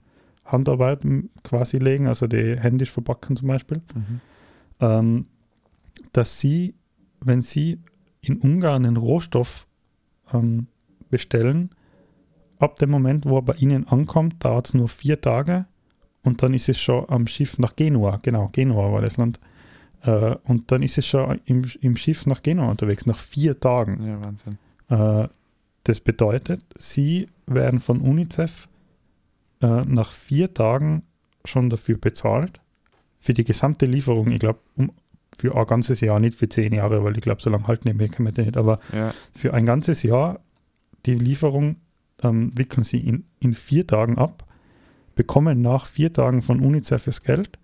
Handarbeit 0.45 1.01
quasi 1.43 1.77
legen, 1.77 2.07
also 2.07 2.27
die 2.27 2.57
händisch 2.57 2.91
verpacken 2.91 3.35
zum 3.35 3.47
Beispiel, 3.47 3.81
mhm. 3.93 4.21
ähm, 4.79 5.25
dass 6.11 6.39
sie, 6.39 6.75
wenn 7.21 7.41
sie 7.41 7.79
in 8.21 8.37
Ungarn 8.37 8.85
einen 8.85 8.97
Rohstoff 8.97 9.67
ähm, 10.33 10.67
bestellen, 11.09 11.69
ab 12.59 12.77
dem 12.77 12.89
Moment, 12.89 13.25
wo 13.25 13.37
er 13.37 13.41
bei 13.43 13.53
Ihnen 13.55 13.87
ankommt, 13.87 14.43
dauert 14.43 14.67
es 14.67 14.73
nur 14.73 14.87
vier 14.87 15.19
Tage 15.21 15.65
und 16.23 16.41
dann 16.41 16.53
ist 16.53 16.69
es 16.69 16.79
schon 16.79 17.07
am 17.09 17.27
Schiff 17.27 17.59
nach 17.59 17.75
Genua. 17.75 18.19
Genau, 18.23 18.49
Genua 18.51 18.91
war 18.91 19.01
das 19.01 19.17
Land. 19.17 19.39
Äh, 20.03 20.35
und 20.43 20.71
dann 20.71 20.83
ist 20.83 20.97
es 20.97 21.07
schon 21.07 21.39
im, 21.45 21.63
im 21.81 21.95
Schiff 21.95 22.25
nach 22.25 22.43
Genua 22.43 22.69
unterwegs, 22.69 23.05
nach 23.05 23.17
vier 23.17 23.59
Tagen. 23.59 24.05
Ja, 24.05 24.23
Wahnsinn. 24.23 24.57
Äh, 24.89 25.27
das 25.85 25.99
bedeutet, 25.99 26.63
Sie 26.77 27.27
werden 27.45 27.79
von 27.79 28.01
UNICEF 28.01 28.67
äh, 29.61 29.85
nach 29.85 30.11
vier 30.11 30.53
Tagen 30.53 31.03
schon 31.45 31.69
dafür 31.69 31.97
bezahlt, 31.97 32.61
für 33.19 33.33
die 33.33 33.43
gesamte 33.43 33.85
Lieferung. 33.85 34.31
Ich 34.31 34.39
glaube, 34.39 34.59
um, 34.75 34.91
für 35.37 35.55
ein 35.55 35.65
ganzes 35.65 36.01
Jahr, 36.01 36.19
nicht 36.19 36.35
für 36.35 36.47
zehn 36.47 36.73
Jahre, 36.73 37.03
weil 37.03 37.17
ich 37.17 37.23
glaube, 37.23 37.41
so 37.41 37.49
lange 37.49 37.67
halten 37.67 37.87
die 37.87 37.93
Medikamente 37.93 38.43
nicht, 38.43 38.55
aber 38.55 38.79
ja. 38.93 39.13
für 39.33 39.53
ein 39.53 39.65
ganzes 39.65 40.03
Jahr 40.03 40.39
die 41.05 41.15
Lieferung 41.15 41.77
ähm, 42.21 42.57
wickeln 42.57 42.83
sie 42.83 42.99
in, 42.99 43.25
in 43.39 43.53
vier 43.53 43.87
Tagen 43.87 44.17
ab, 44.17 44.45
bekommen 45.15 45.61
nach 45.61 45.85
vier 45.85 46.13
Tagen 46.13 46.41
von 46.41 46.59
UNICEF 46.59 47.05
das 47.05 47.23
Geld, 47.23 47.57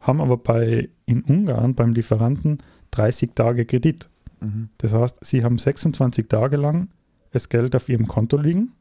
haben 0.00 0.20
aber 0.20 0.36
bei, 0.36 0.88
in 1.06 1.22
Ungarn 1.22 1.74
beim 1.74 1.92
Lieferanten 1.92 2.58
30 2.92 3.30
Tage 3.34 3.64
Kredit. 3.64 4.08
Mhm. 4.40 4.68
Das 4.78 4.92
heißt, 4.92 5.18
sie 5.24 5.44
haben 5.44 5.58
26 5.58 6.28
Tage 6.28 6.56
lang 6.56 6.88
das 7.32 7.48
Geld 7.48 7.74
auf 7.74 7.88
ihrem 7.88 8.06
Konto 8.06 8.36
liegen 8.36 8.72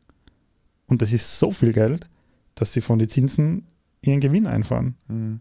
und 0.88 1.01
das 1.01 1.13
ist 1.13 1.39
so 1.39 1.51
viel 1.51 1.74
Geld, 1.74 2.07
dass 2.55 2.74
sie 2.74 2.81
von 2.81 3.00
den 3.00 3.10
Zinsen 3.10 3.65
ihren 4.01 4.19
Gewinn 4.19 4.48
einfahren. 4.48 4.95
Mhm. 5.07 5.39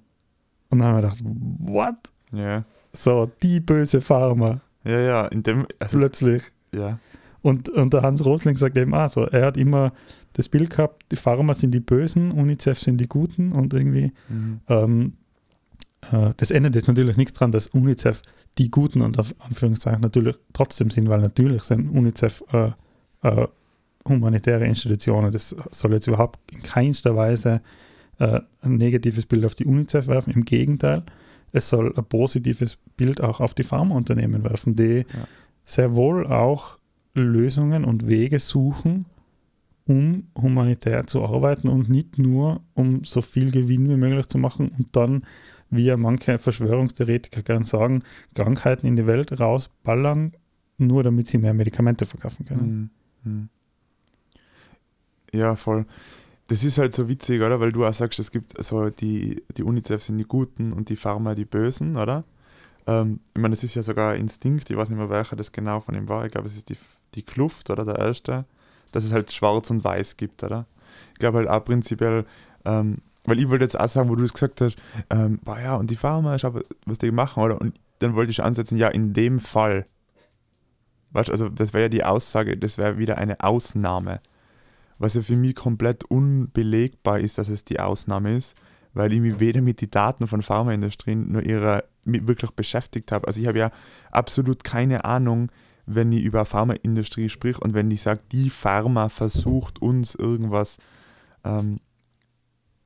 Und 0.70 0.78
dann 0.78 0.88
haben 0.88 0.96
wir 0.96 1.02
gedacht, 1.02 1.18
what? 1.22 1.94
Ja. 2.32 2.64
So, 2.92 3.30
die 3.42 3.60
böse 3.60 4.00
Pharma. 4.00 4.60
Ja, 4.84 5.00
ja, 5.00 5.26
in 5.26 5.42
dem. 5.42 5.66
Also, 5.78 5.98
Plötzlich. 5.98 6.44
Ja. 6.72 6.98
Und, 7.42 7.68
und 7.68 7.92
der 7.92 8.02
Hans 8.02 8.24
Rosling 8.24 8.56
sagt 8.56 8.76
eben 8.76 8.94
auch 8.94 9.08
so, 9.08 9.24
er 9.24 9.46
hat 9.46 9.56
immer 9.56 9.92
das 10.32 10.48
Bild 10.48 10.70
gehabt, 10.70 11.04
die 11.12 11.16
Pharma 11.16 11.54
sind 11.54 11.72
die 11.72 11.80
Bösen, 11.80 12.32
UNICEF 12.32 12.80
sind 12.80 13.00
die 13.00 13.06
Guten 13.06 13.52
und 13.52 13.74
irgendwie 13.74 14.12
mhm. 14.28 14.60
ähm, 14.68 15.12
äh, 15.12 15.23
das 16.36 16.50
ändert 16.50 16.74
jetzt 16.74 16.88
natürlich 16.88 17.16
nichts 17.16 17.38
daran, 17.38 17.52
dass 17.52 17.68
UNICEF 17.68 18.22
die 18.58 18.70
Guten 18.70 19.02
und 19.02 19.18
auf 19.18 19.34
Anführungszeichen 19.38 20.00
natürlich 20.00 20.36
trotzdem 20.52 20.90
sind, 20.90 21.08
weil 21.08 21.20
natürlich 21.20 21.62
sind 21.62 21.88
UNICEF 21.90 22.44
äh, 22.52 22.70
äh, 23.22 23.48
humanitäre 24.08 24.64
Institutionen. 24.66 25.32
Das 25.32 25.54
soll 25.70 25.92
jetzt 25.92 26.06
überhaupt 26.06 26.38
in 26.52 26.62
keinster 26.62 27.16
Weise 27.16 27.62
äh, 28.18 28.40
ein 28.60 28.76
negatives 28.76 29.26
Bild 29.26 29.44
auf 29.44 29.54
die 29.54 29.64
UNICEF 29.64 30.06
werfen. 30.08 30.32
Im 30.32 30.44
Gegenteil, 30.44 31.02
es 31.52 31.68
soll 31.68 31.94
ein 31.96 32.04
positives 32.04 32.78
Bild 32.96 33.20
auch 33.20 33.40
auf 33.40 33.54
die 33.54 33.62
Pharmaunternehmen 33.62 34.44
werfen, 34.44 34.76
die 34.76 34.98
ja. 34.98 35.28
sehr 35.64 35.94
wohl 35.94 36.26
auch 36.26 36.78
Lösungen 37.14 37.84
und 37.84 38.06
Wege 38.06 38.38
suchen, 38.40 39.06
um 39.86 40.28
humanitär 40.36 41.06
zu 41.06 41.24
arbeiten 41.24 41.68
und 41.68 41.88
nicht 41.88 42.18
nur, 42.18 42.60
um 42.74 43.04
so 43.04 43.22
viel 43.22 43.50
Gewinn 43.50 43.88
wie 43.88 43.96
möglich 43.96 44.26
zu 44.26 44.38
machen 44.38 44.72
und 44.76 44.88
dann, 44.96 45.24
wie 45.70 45.84
ja 45.84 45.96
manche 45.96 46.38
Verschwörungstheoretiker 46.38 47.42
gern 47.42 47.64
sagen, 47.64 48.02
Krankheiten 48.34 48.86
in 48.86 48.96
die 48.96 49.06
Welt 49.06 49.38
rausballern, 49.38 50.32
nur 50.78 51.02
damit 51.02 51.26
sie 51.28 51.38
mehr 51.38 51.54
Medikamente 51.54 52.06
verkaufen 52.06 52.46
können. 52.46 52.90
Mhm. 53.24 53.48
Ja, 55.32 55.56
voll. 55.56 55.86
Das 56.48 56.62
ist 56.62 56.78
halt 56.78 56.94
so 56.94 57.08
witzig, 57.08 57.40
oder? 57.40 57.58
Weil 57.58 57.72
du 57.72 57.84
auch 57.84 57.94
sagst, 57.94 58.18
es 58.18 58.30
gibt 58.30 58.62
so 58.62 58.90
die, 58.90 59.42
die 59.56 59.62
UNICEF 59.62 60.02
sind 60.02 60.18
die 60.18 60.24
Guten 60.24 60.72
und 60.72 60.90
die 60.90 60.96
Pharma 60.96 61.34
die 61.34 61.46
Bösen, 61.46 61.96
oder? 61.96 62.24
Ähm, 62.86 63.20
ich 63.34 63.40
meine, 63.40 63.54
es 63.54 63.64
ist 63.64 63.74
ja 63.74 63.82
sogar 63.82 64.14
Instinkt, 64.14 64.68
ich 64.70 64.76
weiß 64.76 64.90
nicht 64.90 64.98
mehr 64.98 65.08
welcher 65.08 65.36
das 65.36 65.52
genau 65.52 65.80
von 65.80 65.94
ihm 65.94 66.08
war. 66.08 66.26
Ich 66.26 66.32
glaube, 66.32 66.46
es 66.46 66.56
ist 66.56 66.68
die 66.68 66.76
die 67.14 67.22
Kluft, 67.22 67.70
oder 67.70 67.84
der 67.84 67.98
erste, 67.98 68.44
dass 68.92 69.04
es 69.04 69.12
halt 69.12 69.32
schwarz 69.32 69.70
und 69.70 69.84
weiß 69.84 70.16
gibt, 70.16 70.42
oder? 70.42 70.66
Ich 71.12 71.18
glaube 71.18 71.38
halt 71.38 71.48
auch 71.48 71.64
prinzipiell, 71.64 72.24
ähm, 72.64 72.98
weil 73.24 73.38
ich 73.38 73.48
wollte 73.48 73.64
jetzt 73.64 73.78
auch 73.78 73.88
sagen, 73.88 74.08
wo 74.08 74.16
du 74.16 74.24
es 74.24 74.32
gesagt 74.32 74.60
hast, 74.60 74.76
ähm, 75.10 75.38
boah, 75.42 75.58
ja, 75.58 75.76
und 75.76 75.90
die 75.90 75.96
Pharma, 75.96 76.38
schau, 76.38 76.58
was 76.86 76.98
die 76.98 77.10
machen, 77.10 77.42
oder? 77.42 77.60
Und 77.60 77.78
dann 78.00 78.14
wollte 78.14 78.30
ich 78.30 78.42
ansetzen, 78.42 78.76
ja, 78.76 78.88
in 78.88 79.12
dem 79.12 79.40
Fall. 79.40 79.86
Weißt 81.10 81.30
also 81.30 81.48
das 81.48 81.72
wäre 81.72 81.84
ja 81.84 81.88
die 81.88 82.04
Aussage, 82.04 82.56
das 82.56 82.76
wäre 82.76 82.98
wieder 82.98 83.18
eine 83.18 83.40
Ausnahme. 83.40 84.20
Was 84.98 85.14
ja 85.14 85.22
für 85.22 85.36
mich 85.36 85.54
komplett 85.54 86.04
unbelegbar 86.04 87.20
ist, 87.20 87.38
dass 87.38 87.48
es 87.48 87.64
die 87.64 87.80
Ausnahme 87.80 88.36
ist, 88.36 88.56
weil 88.92 89.12
ich 89.12 89.20
mich 89.20 89.40
weder 89.40 89.60
mit 89.60 89.80
den 89.80 89.90
Daten 89.90 90.26
von 90.26 90.42
Pharmaindustrien 90.42 91.32
noch 91.32 91.42
ihrer 91.42 91.84
wirklich 92.04 92.50
beschäftigt 92.50 93.12
habe. 93.12 93.26
Also 93.26 93.40
ich 93.40 93.46
habe 93.46 93.58
ja 93.58 93.70
absolut 94.10 94.64
keine 94.64 95.04
Ahnung, 95.04 95.50
wenn 95.86 96.12
ich 96.12 96.22
über 96.22 96.44
Pharmaindustrie 96.44 97.28
sprich 97.28 97.58
und 97.58 97.74
wenn 97.74 97.90
ich 97.90 98.02
sage, 98.02 98.20
die 98.32 98.50
Pharma 98.50 99.08
versucht 99.08 99.80
uns 99.80 100.14
irgendwas, 100.14 100.78
ähm, 101.44 101.80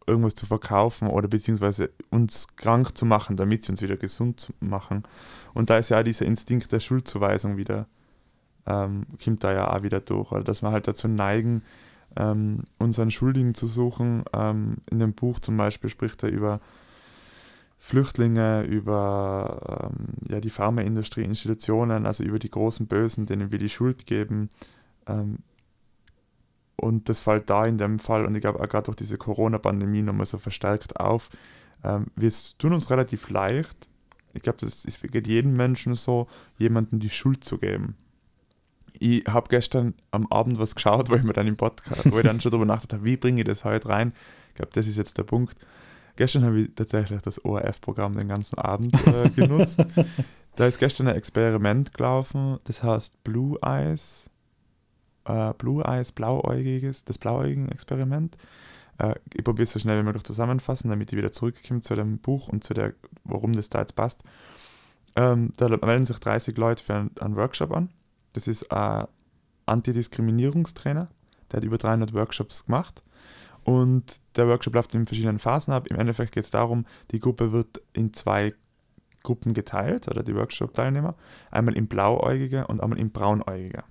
irgendwas 0.08 0.34
zu 0.34 0.46
verkaufen 0.46 1.08
oder 1.08 1.28
beziehungsweise 1.28 1.90
uns 2.10 2.56
krank 2.56 2.96
zu 2.96 3.06
machen, 3.06 3.36
damit 3.36 3.64
sie 3.64 3.72
uns 3.72 3.82
wieder 3.82 3.96
gesund 3.96 4.52
machen. 4.60 5.04
Und 5.54 5.70
da 5.70 5.78
ist 5.78 5.90
ja 5.90 5.98
auch 6.00 6.04
dieser 6.04 6.26
Instinkt 6.26 6.72
der 6.72 6.80
Schuldzuweisung 6.80 7.56
wieder, 7.56 7.86
ähm, 8.66 9.06
kommt 9.22 9.44
da 9.44 9.52
ja 9.52 9.72
auch 9.72 9.82
wieder 9.82 10.00
durch, 10.00 10.32
also 10.32 10.44
dass 10.44 10.62
wir 10.62 10.72
halt 10.72 10.88
dazu 10.88 11.08
neigen, 11.08 11.62
ähm, 12.16 12.64
unseren 12.78 13.10
Schuldigen 13.10 13.54
zu 13.54 13.66
suchen. 13.66 14.24
Ähm, 14.32 14.78
in 14.90 14.98
dem 14.98 15.12
Buch 15.12 15.38
zum 15.38 15.56
Beispiel 15.56 15.90
spricht 15.90 16.22
er 16.22 16.30
über 16.30 16.60
Flüchtlinge, 17.78 18.62
über 18.64 19.90
ähm, 19.90 20.06
ja, 20.28 20.40
die 20.40 20.50
Pharmaindustrie, 20.50 21.22
Institutionen, 21.22 22.06
also 22.06 22.24
über 22.24 22.38
die 22.38 22.50
großen 22.50 22.86
Bösen, 22.86 23.26
denen 23.26 23.52
wir 23.52 23.58
die 23.58 23.68
Schuld 23.68 24.06
geben. 24.06 24.48
Ähm, 25.06 25.38
und 26.80 27.08
das 27.08 27.20
fällt 27.20 27.50
da 27.50 27.66
in 27.66 27.78
dem 27.78 27.98
Fall, 27.98 28.24
und 28.24 28.34
ich 28.34 28.40
glaube 28.40 28.60
auch 28.60 28.68
gerade 28.68 28.84
durch 28.84 28.96
diese 28.96 29.18
Corona-Pandemie 29.18 30.02
nochmal 30.02 30.26
so 30.26 30.38
verstärkt 30.38 30.98
auf. 30.98 31.28
Ähm, 31.84 32.06
wir 32.16 32.32
tun 32.58 32.72
uns 32.72 32.90
relativ 32.90 33.28
leicht, 33.30 33.88
ich 34.34 34.42
glaube, 34.42 34.58
das 34.60 34.84
ist, 34.84 35.02
geht 35.02 35.26
jedem 35.26 35.56
Menschen 35.56 35.94
so, 35.94 36.28
jemandem 36.58 37.00
die 37.00 37.10
Schuld 37.10 37.44
zu 37.44 37.58
geben. 37.58 37.96
Ich 39.00 39.24
habe 39.26 39.48
gestern 39.48 39.94
am 40.10 40.26
Abend 40.28 40.58
was 40.58 40.74
geschaut, 40.74 41.10
wo 41.10 41.14
ich 41.14 41.22
mir 41.22 41.32
dann 41.32 41.46
im 41.46 41.56
Podcast, 41.56 42.10
wo 42.10 42.18
ich 42.18 42.24
dann 42.24 42.40
schon 42.40 42.50
darüber 42.50 42.66
nachgedacht 42.66 42.94
habe, 42.94 43.04
wie 43.04 43.16
bringe 43.16 43.40
ich 43.40 43.46
das 43.46 43.64
heute 43.64 43.88
rein. 43.88 44.12
Ich 44.50 44.54
glaube, 44.56 44.72
das 44.74 44.86
ist 44.86 44.96
jetzt 44.96 45.18
der 45.18 45.24
Punkt. 45.24 45.56
Gestern 46.16 46.44
habe 46.44 46.60
ich 46.60 46.70
tatsächlich 46.74 47.20
das 47.22 47.44
ORF-Programm 47.44 48.16
den 48.16 48.28
ganzen 48.28 48.58
Abend 48.58 48.94
äh, 49.06 49.28
genutzt. 49.30 49.84
da 50.56 50.66
ist 50.66 50.80
gestern 50.80 51.06
ein 51.06 51.14
Experiment 51.14 51.94
gelaufen, 51.94 52.58
das 52.64 52.82
heißt 52.82 53.22
Blue 53.22 53.56
Eyes. 53.62 54.30
Äh, 55.28 55.52
Blue 55.58 55.84
Eyes, 55.84 56.12
blauäugiges, 56.12 57.04
das 57.04 57.18
Blauäugigen-Experiment. 57.18 58.36
Äh, 58.98 59.14
ich 59.34 59.44
probiere 59.44 59.64
es 59.64 59.72
so 59.72 59.78
schnell 59.78 59.98
wie 60.00 60.04
möglich 60.04 60.24
zusammenfassen, 60.24 60.88
damit 60.88 61.12
ich 61.12 61.18
wieder 61.18 61.32
zurückkomme 61.32 61.82
zu 61.82 61.94
dem 61.94 62.18
Buch 62.18 62.48
und 62.48 62.64
zu 62.64 62.74
der, 62.74 62.94
warum 63.24 63.52
das 63.52 63.68
da 63.68 63.80
jetzt 63.80 63.94
passt. 63.94 64.22
Ähm, 65.16 65.52
da 65.56 65.68
melden 65.68 66.06
sich 66.06 66.18
30 66.18 66.56
Leute 66.56 66.82
für 66.82 66.94
einen, 66.94 67.10
einen 67.20 67.36
Workshop 67.36 67.72
an. 67.72 67.90
Das 68.32 68.48
ist 68.48 68.72
ein 68.72 69.06
Antidiskriminierungstrainer, 69.66 71.08
der 71.50 71.56
hat 71.58 71.64
über 71.64 71.78
300 71.78 72.14
Workshops 72.14 72.64
gemacht. 72.66 73.02
Und 73.64 74.20
der 74.36 74.48
Workshop 74.48 74.74
läuft 74.74 74.94
in 74.94 75.06
verschiedenen 75.06 75.38
Phasen 75.38 75.74
ab. 75.74 75.88
Im 75.88 75.98
Endeffekt 75.98 76.32
geht 76.32 76.44
es 76.44 76.50
darum, 76.50 76.86
die 77.10 77.20
Gruppe 77.20 77.52
wird 77.52 77.82
in 77.92 78.14
zwei 78.14 78.54
Gruppen 79.22 79.52
geteilt, 79.52 80.08
oder 80.08 80.22
die 80.22 80.34
Workshop-Teilnehmer. 80.34 81.14
Einmal 81.50 81.76
in 81.76 81.86
Blauäugige 81.86 82.66
und 82.66 82.80
einmal 82.80 82.98
in 82.98 83.10
Braunäugige. 83.10 83.84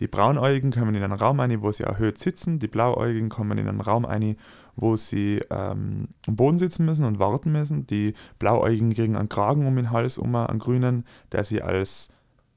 Die 0.00 0.08
Braunäugigen 0.08 0.72
kommen 0.72 0.94
in 0.94 1.02
einen 1.02 1.12
Raum 1.12 1.40
ein, 1.40 1.62
wo 1.62 1.70
sie 1.70 1.84
erhöht 1.84 2.18
sitzen. 2.18 2.58
Die 2.58 2.68
Blauäugigen 2.68 3.28
kommen 3.28 3.58
in 3.58 3.68
einen 3.68 3.80
Raum 3.80 4.04
ein, 4.04 4.36
wo 4.76 4.96
sie 4.96 5.40
ähm, 5.50 6.08
am 6.26 6.36
Boden 6.36 6.58
sitzen 6.58 6.84
müssen 6.84 7.04
und 7.04 7.18
warten 7.18 7.52
müssen. 7.52 7.86
Die 7.86 8.14
Blauäugigen 8.38 8.92
kriegen 8.92 9.16
einen 9.16 9.28
Kragen 9.28 9.66
um 9.66 9.76
den 9.76 9.90
Hals, 9.90 10.18
um 10.18 10.34
einen 10.34 10.58
grünen, 10.58 11.04
der 11.32 11.44
sie 11.44 11.62
als 11.62 12.08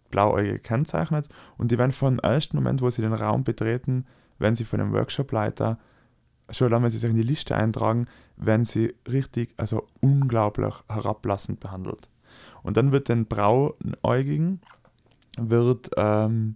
Blauäugige 0.09 0.59
kennzeichnet. 0.59 1.29
Und 1.57 1.71
die 1.71 1.77
werden 1.77 1.91
vom 1.91 2.19
ersten 2.19 2.57
Moment, 2.57 2.81
wo 2.81 2.89
sie 2.89 3.01
den 3.01 3.13
Raum 3.13 3.43
betreten, 3.43 4.05
wenn 4.39 4.55
sie 4.55 4.65
von 4.65 4.79
dem 4.79 4.93
Workshopleiter, 4.93 5.77
schon 6.49 6.71
dann, 6.71 6.83
wenn 6.83 6.91
sie 6.91 6.97
sich 6.97 7.09
in 7.09 7.15
die 7.15 7.23
Liste 7.23 7.55
eintragen, 7.55 8.07
werden 8.37 8.65
sie 8.65 8.95
richtig, 9.09 9.53
also 9.57 9.87
unglaublich 10.01 10.73
herablassend 10.89 11.59
behandelt. 11.59 12.07
Und 12.63 12.77
dann 12.77 12.91
wird 12.91 13.09
den 13.09 13.25
Brauäugigen 13.25 14.61
wird 15.37 15.91
ähm, 15.97 16.55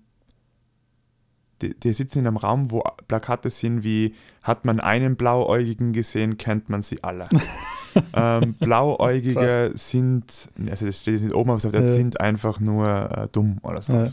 die, 1.61 1.79
die, 1.79 1.93
sitzen 1.93 2.19
in 2.19 2.27
einem 2.27 2.37
Raum, 2.37 2.71
wo 2.71 2.83
Plakate 3.07 3.49
sind 3.49 3.83
wie, 3.83 4.15
hat 4.41 4.65
man 4.65 4.79
einen 4.79 5.15
Blauäugigen 5.15 5.93
gesehen, 5.93 6.37
kennt 6.37 6.69
man 6.69 6.81
sie 6.81 7.03
alle. 7.03 7.27
ähm, 8.13 8.53
Blauäugige 8.55 9.71
sind, 9.75 10.49
also 10.69 10.85
das 10.85 11.01
steht 11.01 11.21
nicht 11.21 11.33
oben, 11.33 11.51
aber 11.51 11.59
das 11.59 11.73
ja. 11.73 11.87
sind 11.87 12.19
einfach 12.19 12.59
nur 12.59 12.87
äh, 12.87 13.27
dumm 13.31 13.59
oder 13.63 13.81
so. 13.81 13.93
Ja. 13.93 14.07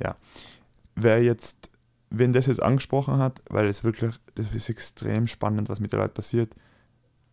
ja. 0.00 0.16
Wer 0.94 1.22
jetzt, 1.22 1.70
wenn 2.10 2.32
das 2.32 2.46
jetzt 2.46 2.62
angesprochen 2.62 3.18
hat, 3.18 3.40
weil 3.48 3.66
es 3.66 3.84
wirklich, 3.84 4.14
das 4.34 4.54
ist 4.54 4.68
extrem 4.68 5.26
spannend, 5.26 5.68
was 5.68 5.80
mit 5.80 5.92
der 5.92 6.00
Leuten 6.00 6.14
passiert, 6.14 6.54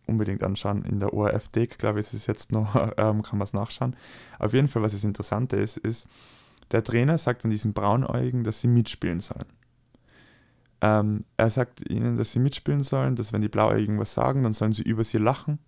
unbedingt 0.06 0.42
anschauen. 0.42 0.84
In 0.84 1.00
der 1.00 1.14
ORF-Deck, 1.14 1.78
glaube 1.78 2.00
ich, 2.00 2.06
ist 2.06 2.14
es 2.14 2.26
jetzt 2.26 2.52
noch, 2.52 2.74
ähm, 2.96 3.22
kann 3.22 3.38
man 3.38 3.42
es 3.42 3.52
nachschauen. 3.52 3.96
Auf 4.38 4.52
jeden 4.52 4.68
Fall, 4.68 4.82
was 4.82 4.92
das 4.92 5.04
Interessante 5.04 5.56
ist, 5.56 5.76
ist, 5.76 6.06
der 6.72 6.84
Trainer 6.84 7.18
sagt 7.18 7.44
an 7.44 7.50
diesen 7.50 7.72
Braunäugigen, 7.72 8.44
dass 8.44 8.60
sie 8.60 8.68
mitspielen 8.68 9.20
sollen. 9.20 9.46
Ähm, 10.82 11.24
er 11.36 11.50
sagt 11.50 11.90
ihnen, 11.90 12.16
dass 12.16 12.32
sie 12.32 12.38
mitspielen 12.38 12.82
sollen, 12.82 13.16
dass 13.16 13.32
wenn 13.32 13.42
die 13.42 13.48
Blauäugigen 13.48 13.98
was 13.98 14.14
sagen, 14.14 14.42
dann 14.42 14.52
sollen 14.52 14.72
sie 14.72 14.82
über 14.82 15.04
sie 15.04 15.18
lachen. 15.18 15.58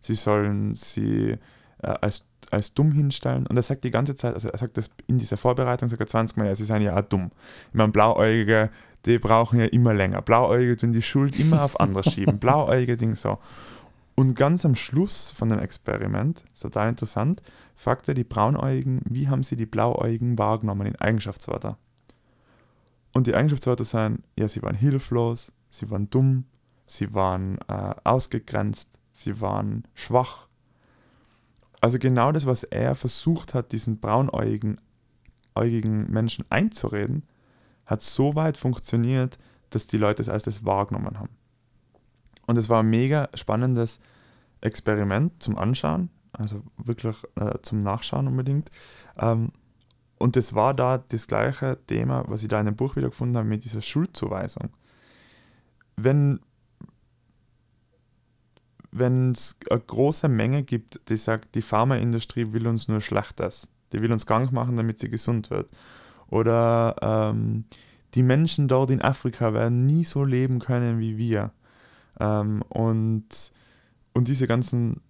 Sie 0.00 0.14
sollen 0.14 0.74
sie 0.74 1.38
äh, 1.82 1.86
als, 2.00 2.26
als 2.50 2.74
dumm 2.74 2.92
hinstellen. 2.92 3.46
Und 3.46 3.56
er 3.56 3.62
sagt 3.62 3.84
die 3.84 3.90
ganze 3.90 4.14
Zeit, 4.14 4.34
also 4.34 4.48
er 4.48 4.58
sagt 4.58 4.76
das 4.76 4.90
in 5.06 5.18
dieser 5.18 5.36
Vorbereitung, 5.36 5.88
sagt 5.88 6.00
er 6.00 6.06
20 6.06 6.36
Mal, 6.36 6.46
ja, 6.46 6.54
sie 6.54 6.64
seien 6.64 6.82
ja 6.82 6.96
auch 6.96 7.02
dumm. 7.02 7.30
Ich 7.68 7.74
meine, 7.74 7.92
Blauäugige, 7.92 8.70
die 9.06 9.18
brauchen 9.18 9.58
ja 9.58 9.66
immer 9.66 9.94
länger. 9.94 10.22
Blauäugige 10.22 10.76
tun 10.76 10.92
die 10.92 11.02
Schuld 11.02 11.38
immer 11.38 11.62
auf 11.62 11.80
andere 11.80 12.08
schieben. 12.08 12.38
Blauäugige 12.40 12.96
Ding 12.96 13.14
so. 13.14 13.38
Und 14.18 14.34
ganz 14.34 14.64
am 14.64 14.74
Schluss 14.74 15.30
von 15.30 15.48
dem 15.48 15.60
Experiment, 15.60 16.42
total 16.60 16.88
interessant, 16.88 17.40
fragt 17.76 18.08
er 18.08 18.14
die 18.14 18.24
Braunäugigen, 18.24 19.00
wie 19.04 19.28
haben 19.28 19.44
sie 19.44 19.54
die 19.54 19.64
Blauäugigen 19.64 20.36
wahrgenommen 20.36 20.88
in 20.88 20.96
Eigenschaftswörter. 20.96 21.78
Und 23.14 23.28
die 23.28 23.36
Eigenschaftswörter 23.36 23.84
sind, 23.84 24.24
ja, 24.36 24.48
sie 24.48 24.60
waren 24.60 24.74
hilflos, 24.74 25.52
sie 25.70 25.88
waren 25.92 26.10
dumm, 26.10 26.46
sie 26.84 27.14
waren 27.14 27.58
äh, 27.68 27.94
ausgegrenzt, 28.02 28.88
sie 29.12 29.40
waren 29.40 29.86
schwach. 29.94 30.48
Also 31.80 32.00
genau 32.00 32.32
das, 32.32 32.44
was 32.44 32.64
er 32.64 32.96
versucht 32.96 33.54
hat, 33.54 33.70
diesen 33.70 34.00
braunäugigen 34.00 34.80
äugigen 35.54 36.10
Menschen 36.10 36.44
einzureden, 36.48 37.22
hat 37.86 38.02
so 38.02 38.34
weit 38.34 38.56
funktioniert, 38.56 39.38
dass 39.70 39.86
die 39.86 39.96
Leute 39.96 40.22
es 40.22 40.28
als 40.28 40.42
das 40.42 40.64
wahrgenommen 40.64 41.20
haben. 41.20 41.37
Und 42.48 42.56
es 42.56 42.70
war 42.70 42.82
ein 42.82 42.88
mega 42.88 43.28
spannendes 43.34 44.00
Experiment 44.62 45.42
zum 45.42 45.58
Anschauen, 45.58 46.08
also 46.32 46.62
wirklich 46.78 47.22
äh, 47.36 47.58
zum 47.60 47.82
Nachschauen 47.82 48.26
unbedingt. 48.26 48.70
Ähm, 49.18 49.52
und 50.16 50.34
es 50.34 50.54
war 50.54 50.72
da 50.72 50.96
das 50.96 51.26
gleiche 51.26 51.78
Thema, 51.86 52.24
was 52.26 52.42
ich 52.42 52.48
da 52.48 52.58
in 52.58 52.64
dem 52.64 52.74
Buch 52.74 52.96
wieder 52.96 53.10
gefunden 53.10 53.36
habe, 53.36 53.46
mit 53.46 53.64
dieser 53.64 53.82
Schuldzuweisung. 53.82 54.70
Wenn 55.96 56.40
wenn 58.90 59.32
es 59.32 59.58
eine 59.68 59.80
große 59.80 60.28
Menge 60.28 60.62
gibt, 60.62 61.00
die 61.10 61.18
sagt, 61.18 61.54
die 61.54 61.60
Pharmaindustrie 61.60 62.54
will 62.54 62.66
uns 62.66 62.88
nur 62.88 63.02
Schlechtes, 63.02 63.68
die 63.92 64.00
will 64.00 64.10
uns 64.10 64.24
krank 64.24 64.50
machen, 64.52 64.78
damit 64.78 64.98
sie 64.98 65.10
gesund 65.10 65.50
wird. 65.50 65.68
Oder 66.28 66.96
ähm, 67.02 67.66
die 68.14 68.22
Menschen 68.22 68.68
dort 68.68 68.90
in 68.90 69.02
Afrika 69.02 69.52
werden 69.52 69.84
nie 69.84 70.04
so 70.04 70.24
leben 70.24 70.60
können 70.60 70.98
wie 70.98 71.18
wir. 71.18 71.52
Ähm, 72.20 72.62
und, 72.68 73.52
und 74.12 74.28
diese 74.28 74.46
ganzen, 74.46 75.00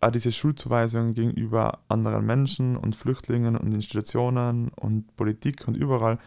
auch 0.00 0.10
diese 0.10 0.32
Schuldzuweisungen 0.32 1.14
gegenüber 1.14 1.80
anderen 1.88 2.26
Menschen 2.26 2.76
und 2.76 2.96
Flüchtlingen 2.96 3.56
und 3.56 3.72
Institutionen 3.72 4.68
und 4.68 5.16
Politik 5.16 5.66
und 5.66 5.76
überall, 5.76 6.18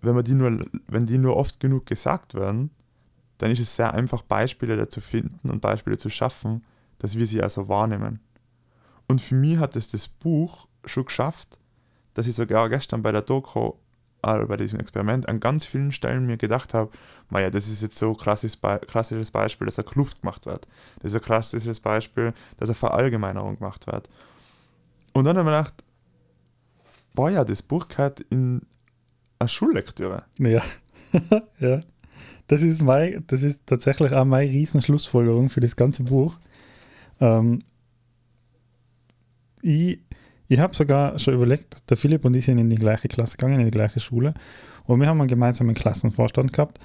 wenn, 0.00 0.14
man 0.14 0.24
die 0.24 0.34
nur, 0.34 0.64
wenn 0.86 1.06
die 1.06 1.18
nur 1.18 1.36
oft 1.36 1.60
genug 1.60 1.86
gesagt 1.86 2.34
werden, 2.34 2.70
dann 3.38 3.50
ist 3.50 3.60
es 3.60 3.74
sehr 3.74 3.94
einfach, 3.94 4.22
Beispiele 4.22 4.76
dazu 4.76 5.00
finden 5.00 5.50
und 5.50 5.60
Beispiele 5.60 5.96
zu 5.96 6.10
schaffen, 6.10 6.64
dass 6.98 7.16
wir 7.16 7.26
sie 7.26 7.42
also 7.42 7.68
wahrnehmen. 7.68 8.20
Und 9.06 9.20
für 9.20 9.34
mich 9.34 9.58
hat 9.58 9.76
es 9.76 9.88
das 9.88 10.08
Buch 10.08 10.68
schon 10.84 11.06
geschafft, 11.06 11.58
dass 12.14 12.26
ich 12.26 12.34
sogar 12.34 12.68
gestern 12.68 13.02
bei 13.02 13.12
der 13.12 13.22
Doku 13.22 13.68
äh, 13.68 13.72
bei 14.22 14.56
diesem 14.56 14.80
Experiment 14.80 15.28
an 15.28 15.40
ganz 15.40 15.64
vielen 15.64 15.92
Stellen 15.92 16.26
mir 16.26 16.36
gedacht 16.36 16.74
habe, 16.74 16.90
naja, 17.30 17.50
das 17.50 17.68
ist 17.68 17.82
jetzt 17.82 17.98
so 17.98 18.10
ein 18.10 18.16
klassisches, 18.16 18.58
klassisches 18.86 19.30
Beispiel, 19.30 19.66
dass 19.66 19.78
eine 19.78 19.88
Kluft 19.88 20.22
gemacht 20.22 20.46
wird. 20.46 20.66
Das 21.00 21.12
ist 21.12 21.16
ein 21.16 21.24
klassisches 21.24 21.80
Beispiel, 21.80 22.32
dass 22.58 22.68
eine 22.68 22.74
Verallgemeinerung 22.74 23.58
gemacht 23.58 23.86
wird. 23.86 24.08
Und 25.12 25.24
dann 25.24 25.36
habe 25.36 25.48
ich 25.48 25.56
gedacht, 25.56 25.84
boah 27.14 27.30
ja, 27.30 27.44
das 27.44 27.62
Buch 27.62 27.88
gehört 27.88 28.20
in 28.20 28.62
eine 29.38 29.48
Schullektüre. 29.48 30.24
Ja, 30.38 30.62
ja. 31.58 31.80
Das 32.48 32.62
ist, 32.62 32.82
mein, 32.82 33.24
das 33.26 33.42
ist 33.42 33.66
tatsächlich 33.66 34.12
auch 34.12 34.24
meine 34.24 34.50
riesen 34.50 34.80
Schlussfolgerung 34.80 35.50
für 35.50 35.60
das 35.60 35.76
ganze 35.76 36.02
Buch. 36.02 36.38
Ähm, 37.20 37.60
ich 39.60 40.00
ich 40.48 40.58
habe 40.58 40.74
sogar 40.74 41.18
schon 41.18 41.34
überlegt, 41.34 41.88
der 41.90 41.96
Philipp 41.96 42.24
und 42.24 42.34
ich 42.34 42.46
sind 42.46 42.58
in 42.58 42.70
die 42.70 42.76
gleiche 42.76 43.08
Klasse 43.08 43.36
gegangen, 43.36 43.60
in 43.60 43.66
die 43.66 43.70
gleiche 43.70 44.00
Schule. 44.00 44.34
Und 44.84 45.00
wir 45.00 45.06
haben 45.06 45.20
einen 45.20 45.28
gemeinsamen 45.28 45.74
Klassenvorstand 45.74 46.52
gehabt. 46.52 46.80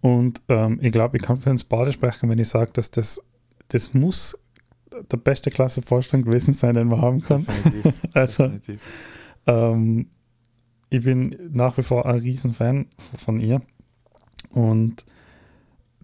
Und 0.00 0.42
ähm, 0.48 0.78
ich 0.82 0.92
glaube, 0.92 1.16
ich 1.16 1.22
kann 1.22 1.38
für 1.38 1.50
uns 1.50 1.64
beide 1.64 1.92
sprechen, 1.92 2.28
wenn 2.28 2.38
ich 2.38 2.48
sage, 2.48 2.70
dass 2.72 2.90
das, 2.90 3.20
das 3.68 3.94
muss 3.94 4.38
der 5.10 5.16
beste 5.16 5.50
Klassenvorstand 5.50 6.26
gewesen 6.26 6.52
sein, 6.54 6.74
den 6.74 6.88
man 6.88 7.00
haben 7.00 7.22
kann. 7.22 7.46
Definitiv. 7.46 7.94
also, 8.12 8.42
Definitiv. 8.44 8.80
Ähm, 9.46 10.06
ich 10.90 11.04
bin 11.04 11.36
nach 11.50 11.76
wie 11.78 11.82
vor 11.82 12.06
ein 12.06 12.18
Riesenfan 12.18 12.86
von 13.16 13.40
ihr. 13.40 13.62
Und 14.50 15.04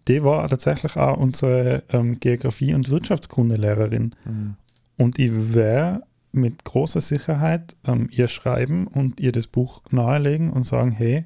die 0.09 0.23
war 0.23 0.49
tatsächlich 0.49 0.97
auch 0.97 1.17
unsere 1.17 1.83
ähm, 1.91 2.19
Geografie- 2.21 2.75
und 2.75 2.91
Wirtschaftskundelehrerin. 2.91 4.15
Mhm. 4.25 4.57
Und 4.97 5.19
ich 5.19 5.55
wäre 5.55 6.03
mit 6.35 6.65
großer 6.65 7.01
Sicherheit 7.01 7.77
ähm, 7.87 8.09
ihr 8.11 8.29
schreiben 8.29 8.87
und 8.87 9.21
ihr 9.21 9.33
das 9.33 9.47
Buch 9.47 9.83
nahelegen 9.91 10.53
und 10.53 10.65
sagen, 10.65 10.91
hey, 10.91 11.25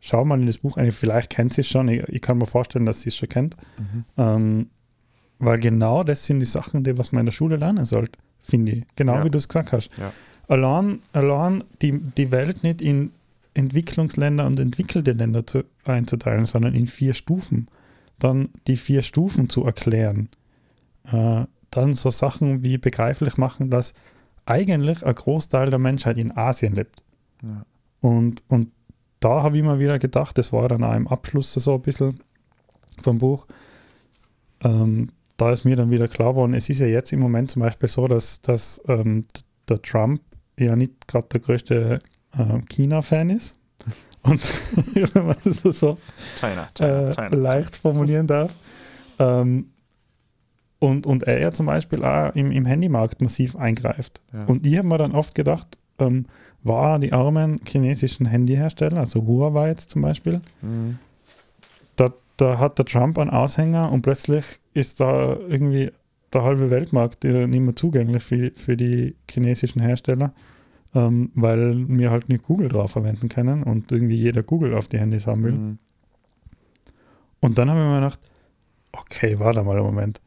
schau 0.00 0.24
mal 0.24 0.40
in 0.40 0.46
das 0.46 0.58
Buch 0.58 0.76
ein, 0.76 0.90
vielleicht 0.90 1.30
kennt 1.30 1.52
sie 1.52 1.62
es 1.62 1.68
schon, 1.68 1.88
ich, 1.88 2.02
ich, 2.08 2.22
kann 2.22 2.38
mir 2.38 2.46
vorstellen, 2.46 2.86
dass 2.86 3.02
sie 3.02 3.08
es 3.08 3.16
schon 3.16 3.28
kennt. 3.28 3.56
Mhm. 3.78 4.04
Ähm, 4.16 4.70
weil 5.38 5.58
genau 5.58 6.02
das 6.02 6.24
sind 6.24 6.40
die 6.40 6.46
Sachen, 6.46 6.84
die 6.84 6.96
was 6.96 7.12
man 7.12 7.20
in 7.20 7.26
der 7.26 7.32
Schule 7.32 7.56
lernen 7.56 7.84
sollte, 7.84 8.18
finde 8.42 8.72
ich. 8.72 8.84
Genau 8.96 9.16
ja. 9.16 9.24
wie 9.24 9.30
du 9.30 9.38
es 9.38 9.48
gesagt 9.48 9.72
hast. 9.72 9.96
Ja. 9.98 10.12
Allein, 10.48 11.00
allein 11.12 11.64
die, 11.82 11.98
die 11.98 12.30
Welt 12.30 12.62
nicht 12.62 12.80
in 12.80 13.10
Entwicklungsländer 13.54 14.46
und 14.46 14.60
entwickelte 14.60 15.12
Länder 15.12 15.46
zu, 15.46 15.64
einzuteilen, 15.84 16.46
sondern 16.46 16.74
in 16.74 16.86
vier 16.86 17.14
Stufen. 17.14 17.68
Dann 18.18 18.50
die 18.66 18.76
vier 18.76 19.02
Stufen 19.02 19.48
zu 19.48 19.64
erklären. 19.64 20.28
Äh, 21.04 21.44
dann 21.70 21.92
so 21.92 22.10
Sachen 22.10 22.62
wie 22.62 22.78
begreiflich 22.78 23.36
machen, 23.36 23.70
dass 23.70 23.94
eigentlich 24.44 25.04
ein 25.04 25.14
Großteil 25.14 25.70
der 25.70 25.78
Menschheit 25.78 26.16
in 26.16 26.36
Asien 26.36 26.74
lebt. 26.74 27.02
Ja. 27.42 27.64
Und, 28.00 28.42
und 28.48 28.70
da 29.20 29.42
habe 29.42 29.56
ich 29.56 29.64
mir 29.64 29.78
wieder 29.78 29.98
gedacht, 29.98 30.38
das 30.38 30.52
war 30.52 30.68
dann 30.68 30.84
auch 30.84 30.94
im 30.94 31.08
Abschluss 31.08 31.52
so 31.52 31.74
ein 31.74 31.82
bisschen 31.82 32.20
vom 33.00 33.18
Buch, 33.18 33.46
ähm, 34.62 35.10
da 35.36 35.52
ist 35.52 35.64
mir 35.64 35.76
dann 35.76 35.90
wieder 35.90 36.08
klar 36.08 36.32
geworden, 36.32 36.54
es 36.54 36.68
ist 36.68 36.80
ja 36.80 36.86
jetzt 36.86 37.12
im 37.12 37.20
Moment 37.20 37.50
zum 37.50 37.60
Beispiel 37.60 37.88
so, 37.88 38.06
dass, 38.06 38.40
dass 38.40 38.80
ähm, 38.88 39.26
der 39.68 39.82
Trump 39.82 40.20
ja 40.58 40.74
nicht 40.76 41.06
gerade 41.06 41.26
der 41.28 41.40
größte 41.40 41.98
äh, 42.38 42.60
China-Fan 42.68 43.30
ist. 43.30 43.56
Und 44.22 44.40
wenn 45.14 45.26
man 45.26 45.36
das 45.44 45.78
so 45.78 45.98
China, 46.38 46.68
China, 46.74 47.10
äh, 47.10 47.14
China. 47.14 47.36
leicht 47.36 47.76
formulieren 47.76 48.26
darf. 48.26 48.52
Ähm, 49.18 49.70
und, 50.78 51.06
und 51.06 51.22
er 51.24 51.40
ja 51.40 51.52
zum 51.52 51.66
Beispiel 51.66 52.04
auch 52.04 52.34
im, 52.34 52.50
im 52.50 52.66
Handymarkt 52.66 53.20
massiv 53.22 53.56
eingreift. 53.56 54.20
Ja. 54.32 54.44
Und 54.44 54.66
ich 54.66 54.76
habe 54.76 54.88
mir 54.88 54.98
dann 54.98 55.12
oft 55.12 55.34
gedacht, 55.34 55.78
ähm, 55.98 56.26
war 56.62 56.98
die 56.98 57.12
armen 57.12 57.60
chinesischen 57.66 58.26
Handyhersteller, 58.26 58.98
also 58.98 59.24
Huawei 59.26 59.68
jetzt 59.68 59.90
zum 59.90 60.02
Beispiel, 60.02 60.40
Mhm. 60.62 60.98
da, 61.96 62.12
da 62.36 62.58
hat 62.58 62.78
der 62.78 62.84
Trump 62.84 63.18
einen 63.18 63.30
Aushänger 63.30 63.90
und 63.92 64.02
plötzlich 64.02 64.58
ist 64.74 65.00
da 65.00 65.36
irgendwie 65.48 65.90
der 66.32 66.42
halbe 66.42 66.68
Weltmarkt 66.70 67.24
nicht 67.24 67.60
mehr 67.60 67.76
zugänglich 67.76 68.22
für, 68.22 68.50
für 68.54 68.76
die 68.76 69.14
chinesischen 69.30 69.80
Hersteller, 69.80 70.34
ähm, 70.94 71.30
weil 71.34 71.86
wir 71.88 72.10
halt 72.10 72.28
nicht 72.28 72.42
Google 72.42 72.68
drauf 72.68 72.90
verwenden 72.90 73.28
können 73.28 73.62
und 73.62 73.90
irgendwie 73.92 74.16
jeder 74.16 74.42
Google 74.42 74.74
auf 74.74 74.88
die 74.88 74.98
Handys 74.98 75.26
haben 75.26 75.44
will. 75.44 75.52
Mhm. 75.52 75.78
Und 77.40 77.58
dann 77.58 77.70
haben 77.70 77.78
wir 77.78 77.86
mir 77.86 78.00
gedacht, 78.00 78.20
okay, 78.92 79.38
warte 79.38 79.62
mal 79.62 79.76
einen 79.76 79.86
Moment. 79.86 80.20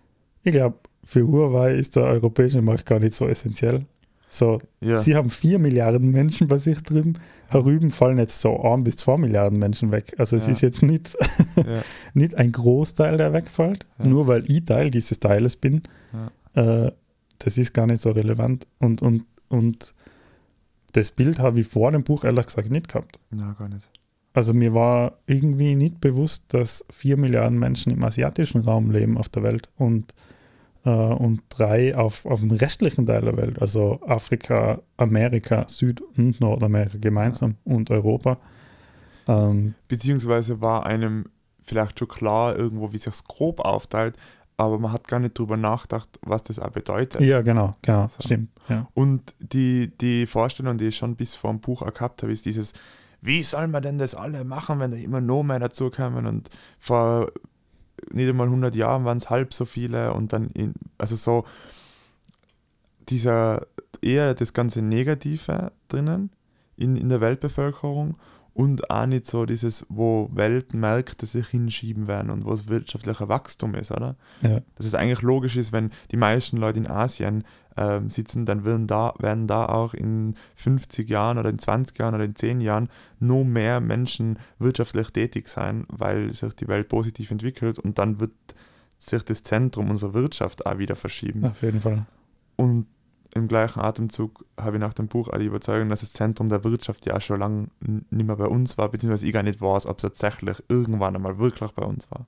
Ich 0.50 0.56
glaube, 0.56 0.78
für 1.04 1.28
Huawei 1.28 1.76
ist 1.76 1.96
der 1.96 2.04
europäische 2.04 2.62
Markt 2.62 2.86
gar 2.86 3.00
nicht 3.00 3.14
so 3.16 3.28
essentiell. 3.28 3.86
So, 4.32 4.60
Ja. 4.82 4.96
sie 4.98 5.16
haben 5.16 5.30
vier 5.32 5.58
Milliarden 5.60 6.12
Menschen 6.12 6.48
bei 6.48 6.58
sich 6.60 6.82
drüben. 6.84 7.14
Herüben 7.48 7.90
fallen 7.92 8.18
jetzt 8.20 8.42
so 8.42 8.60
ein 8.62 8.84
bis 8.84 8.96
zwei 8.98 9.18
Milliarden 9.18 9.58
Menschen 9.58 9.92
weg. 9.92 10.14
Also 10.20 10.38
es 10.38 10.46
Ja. 10.46 10.52
ist 10.52 10.62
jetzt 10.62 10.84
nicht, 10.84 11.16
ja. 11.56 11.82
nicht 12.14 12.36
ein 12.36 12.52
Großteil, 12.52 13.18
der 13.18 13.34
wegfällt, 13.34 13.86
nur 14.04 14.28
weil 14.28 14.50
ich 14.50 14.66
Teil 14.66 14.92
dieses 14.92 15.20
Teiles 15.20 15.56
bin. 15.56 15.82
Äh, 16.54 16.92
das 17.40 17.58
ist 17.58 17.74
gar 17.74 17.88
nicht 17.88 18.02
so 18.02 18.12
relevant. 18.12 18.68
Und, 18.80 19.02
und, 19.02 19.26
und 19.48 19.94
das 20.94 21.12
Bild 21.12 21.40
habe 21.40 21.60
ich 21.60 21.68
vor 21.68 21.92
dem 21.92 22.04
Buch 22.04 22.24
ehrlich 22.24 22.48
gesagt 22.48 22.70
nicht 22.70 22.88
gehabt. 22.90 23.20
Na, 23.32 23.54
gar 23.54 23.70
nicht. 23.70 23.90
Also 24.34 24.54
mir 24.54 24.74
war 24.76 25.18
irgendwie 25.26 25.74
nicht 25.76 26.02
bewusst, 26.02 26.46
dass 26.54 26.86
vier 26.92 27.18
Milliarden 27.18 27.58
Menschen 27.58 27.92
im 27.92 28.04
asiatischen 28.04 28.62
Raum 28.62 28.92
leben 28.92 29.18
auf 29.18 29.30
der 29.30 29.42
Welt 29.42 29.70
und, 29.78 30.14
äh, 30.90 31.14
und 31.14 31.42
drei 31.50 31.96
auf, 31.96 32.26
auf 32.26 32.40
dem 32.40 32.52
restlichen 32.52 33.06
Teil 33.06 33.22
der 33.22 33.38
Welt, 33.38 33.62
also 33.62 34.00
Afrika, 34.06 34.82
Amerika, 34.98 35.66
Süd- 35.68 36.02
und 36.18 36.40
Nordamerika 36.42 36.98
gemeinsam 37.00 37.56
und 37.64 37.90
Europa. 37.92 38.38
Ähm, 39.28 39.76
Beziehungsweise 39.88 40.62
war 40.62 40.86
einem 40.86 41.26
vielleicht 41.64 42.00
schon 42.00 42.08
klar 42.08 42.56
irgendwo, 42.58 42.92
wie 42.92 42.98
sich 42.98 43.06
das 43.06 43.24
grob 43.26 43.60
aufteilt, 43.60 44.16
aber 44.58 44.80
man 44.80 44.92
hat 44.92 45.08
gar 45.08 45.20
nicht 45.20 45.38
drüber 45.38 45.56
nachgedacht, 45.56 46.10
was 46.22 46.44
das 46.44 46.60
auch 46.60 46.72
bedeutet. 46.72 47.22
ja, 47.22 47.42
genau, 47.42 47.72
genau, 47.82 48.08
So. 48.10 48.24
stimmt. 48.24 48.50
Ja. 48.68 48.88
Und 48.94 49.34
die, 49.40 49.92
die 50.02 50.26
Vorstellung, 50.26 50.78
die 50.78 50.88
ich 50.88 50.98
schon 50.98 51.16
bis 51.16 51.36
vor 51.36 51.52
dem 51.52 51.60
Buch 51.62 51.82
auch 51.82 51.94
gehabt 51.94 52.24
habe, 52.24 52.32
ist 52.32 52.46
dieses, 52.46 52.74
wie 53.22 53.44
soll 53.44 53.68
man 53.68 53.82
denn 53.84 53.98
das 53.98 54.16
alle 54.16 54.44
machen, 54.44 54.80
wenn 54.80 54.92
da 54.92 54.98
immer 54.98 55.22
noch 55.22 55.44
mehr 55.44 55.60
dazukommen 55.60 56.26
und 56.26 56.50
vor 56.80 57.32
nicht 58.12 58.30
einmal 58.30 58.48
100 58.48 58.76
Jahren 58.76 59.06
waren 59.06 59.18
es 59.18 59.30
halb 59.30 59.54
so 59.54 59.66
viele 59.66 60.14
und 60.14 60.34
dann, 60.34 60.50
in, 60.52 60.74
also 60.98 61.16
so 61.16 61.46
dieser 63.10 63.68
eher 64.02 64.34
das 64.34 64.54
ganze 64.54 64.82
Negative 64.82 65.72
drinnen 65.88 66.32
in, 66.78 66.96
in 66.96 67.10
der 67.10 67.22
Weltbevölkerung 67.22 68.18
und 68.54 68.90
auch 68.90 69.06
nicht 69.06 69.26
so 69.26 69.46
dieses, 69.46 69.86
wo 69.90 70.30
Weltmärkte 70.34 71.26
sich 71.26 71.48
hinschieben 71.48 72.08
werden 72.08 72.30
und 72.30 72.46
wo 72.46 72.52
es 72.52 72.68
wirtschaftlicher 72.68 73.30
Wachstum 73.30 73.76
ist, 73.76 73.92
oder? 73.92 74.16
Ja. 74.42 74.62
dass 74.76 74.86
es 74.86 74.96
eigentlich 74.96 75.22
logisch 75.22 75.56
ist, 75.56 75.72
wenn 75.72 75.92
die 76.12 76.18
meisten 76.18 76.58
Leute 76.58 76.80
in 76.80 76.88
Asien 76.88 77.44
ähm, 77.80 78.10
sitzen, 78.10 78.46
dann 78.46 78.66
werden 78.66 78.88
da, 78.88 79.14
werden 79.20 79.48
da 79.48 79.68
auch 79.68 79.94
in 79.94 80.36
50 80.56 81.10
Jahren 81.10 81.38
oder 81.38 81.50
in 81.50 81.60
20 81.60 81.98
Jahren 81.98 82.14
oder 82.14 82.26
in 82.26 82.36
10 82.36 82.60
Jahren 82.60 82.90
noch 83.20 83.46
mehr 83.46 83.80
Menschen 83.80 84.38
wirtschaftlich 84.60 85.10
tätig 85.12 85.48
sein, 85.48 85.86
weil 85.88 86.34
sich 86.34 86.54
die 86.56 86.68
Welt 86.68 86.90
positiv 86.90 87.32
entwickelt 87.32 87.80
und 87.80 87.98
dann 87.98 88.20
wird 88.20 88.34
sich 88.98 89.24
das 89.24 89.44
Zentrum 89.44 89.90
unserer 89.90 90.14
Wirtschaft 90.14 90.66
auch 90.66 90.78
wieder 90.78 90.98
verschieben. 90.98 91.46
Auf 91.46 91.62
jeden 91.62 91.80
Fall. 91.80 92.06
Und 92.58 92.88
im 93.34 93.48
gleichen 93.48 93.80
Atemzug 93.80 94.44
habe 94.60 94.76
ich 94.76 94.82
nach 94.82 94.94
dem 94.94 95.08
Buch 95.08 95.30
auch 95.30 95.38
die 95.38 95.46
Überzeugung, 95.46 95.88
dass 95.88 96.02
das 96.02 96.12
Zentrum 96.12 96.50
der 96.50 96.64
Wirtschaft 96.66 97.06
ja 97.06 97.22
schon 97.22 97.40
lange 97.40 97.68
nicht 97.80 98.26
mehr 98.26 98.36
bei 98.36 98.48
uns 98.48 98.78
war, 98.78 98.90
beziehungsweise 98.90 99.26
ich 99.26 99.32
gar 99.32 99.44
nicht 99.44 99.62
weiß, 99.62 99.86
ob 99.86 100.00
es 100.00 100.02
tatsächlich 100.02 100.62
irgendwann 100.68 101.16
einmal 101.16 101.38
wirklich 101.38 101.72
bei 101.72 101.86
uns 101.86 102.12
war. 102.12 102.26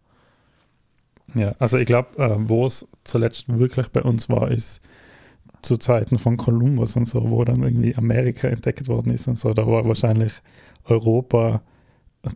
Ja, 1.33 1.55
also 1.59 1.77
ich 1.77 1.85
glaube, 1.85 2.17
äh, 2.17 2.35
wo 2.37 2.65
es 2.65 2.87
zuletzt 3.03 3.47
wirklich 3.47 3.89
bei 3.89 4.03
uns 4.03 4.29
war, 4.29 4.49
ist 4.49 4.81
zu 5.61 5.77
Zeiten 5.77 6.17
von 6.17 6.37
Kolumbus 6.37 6.95
und 6.95 7.05
so, 7.07 7.29
wo 7.29 7.43
dann 7.43 7.61
irgendwie 7.63 7.95
Amerika 7.95 8.47
entdeckt 8.47 8.87
worden 8.87 9.11
ist 9.13 9.27
und 9.27 9.39
so. 9.39 9.53
Da 9.53 9.65
war 9.67 9.87
wahrscheinlich 9.87 10.41
Europa 10.85 11.61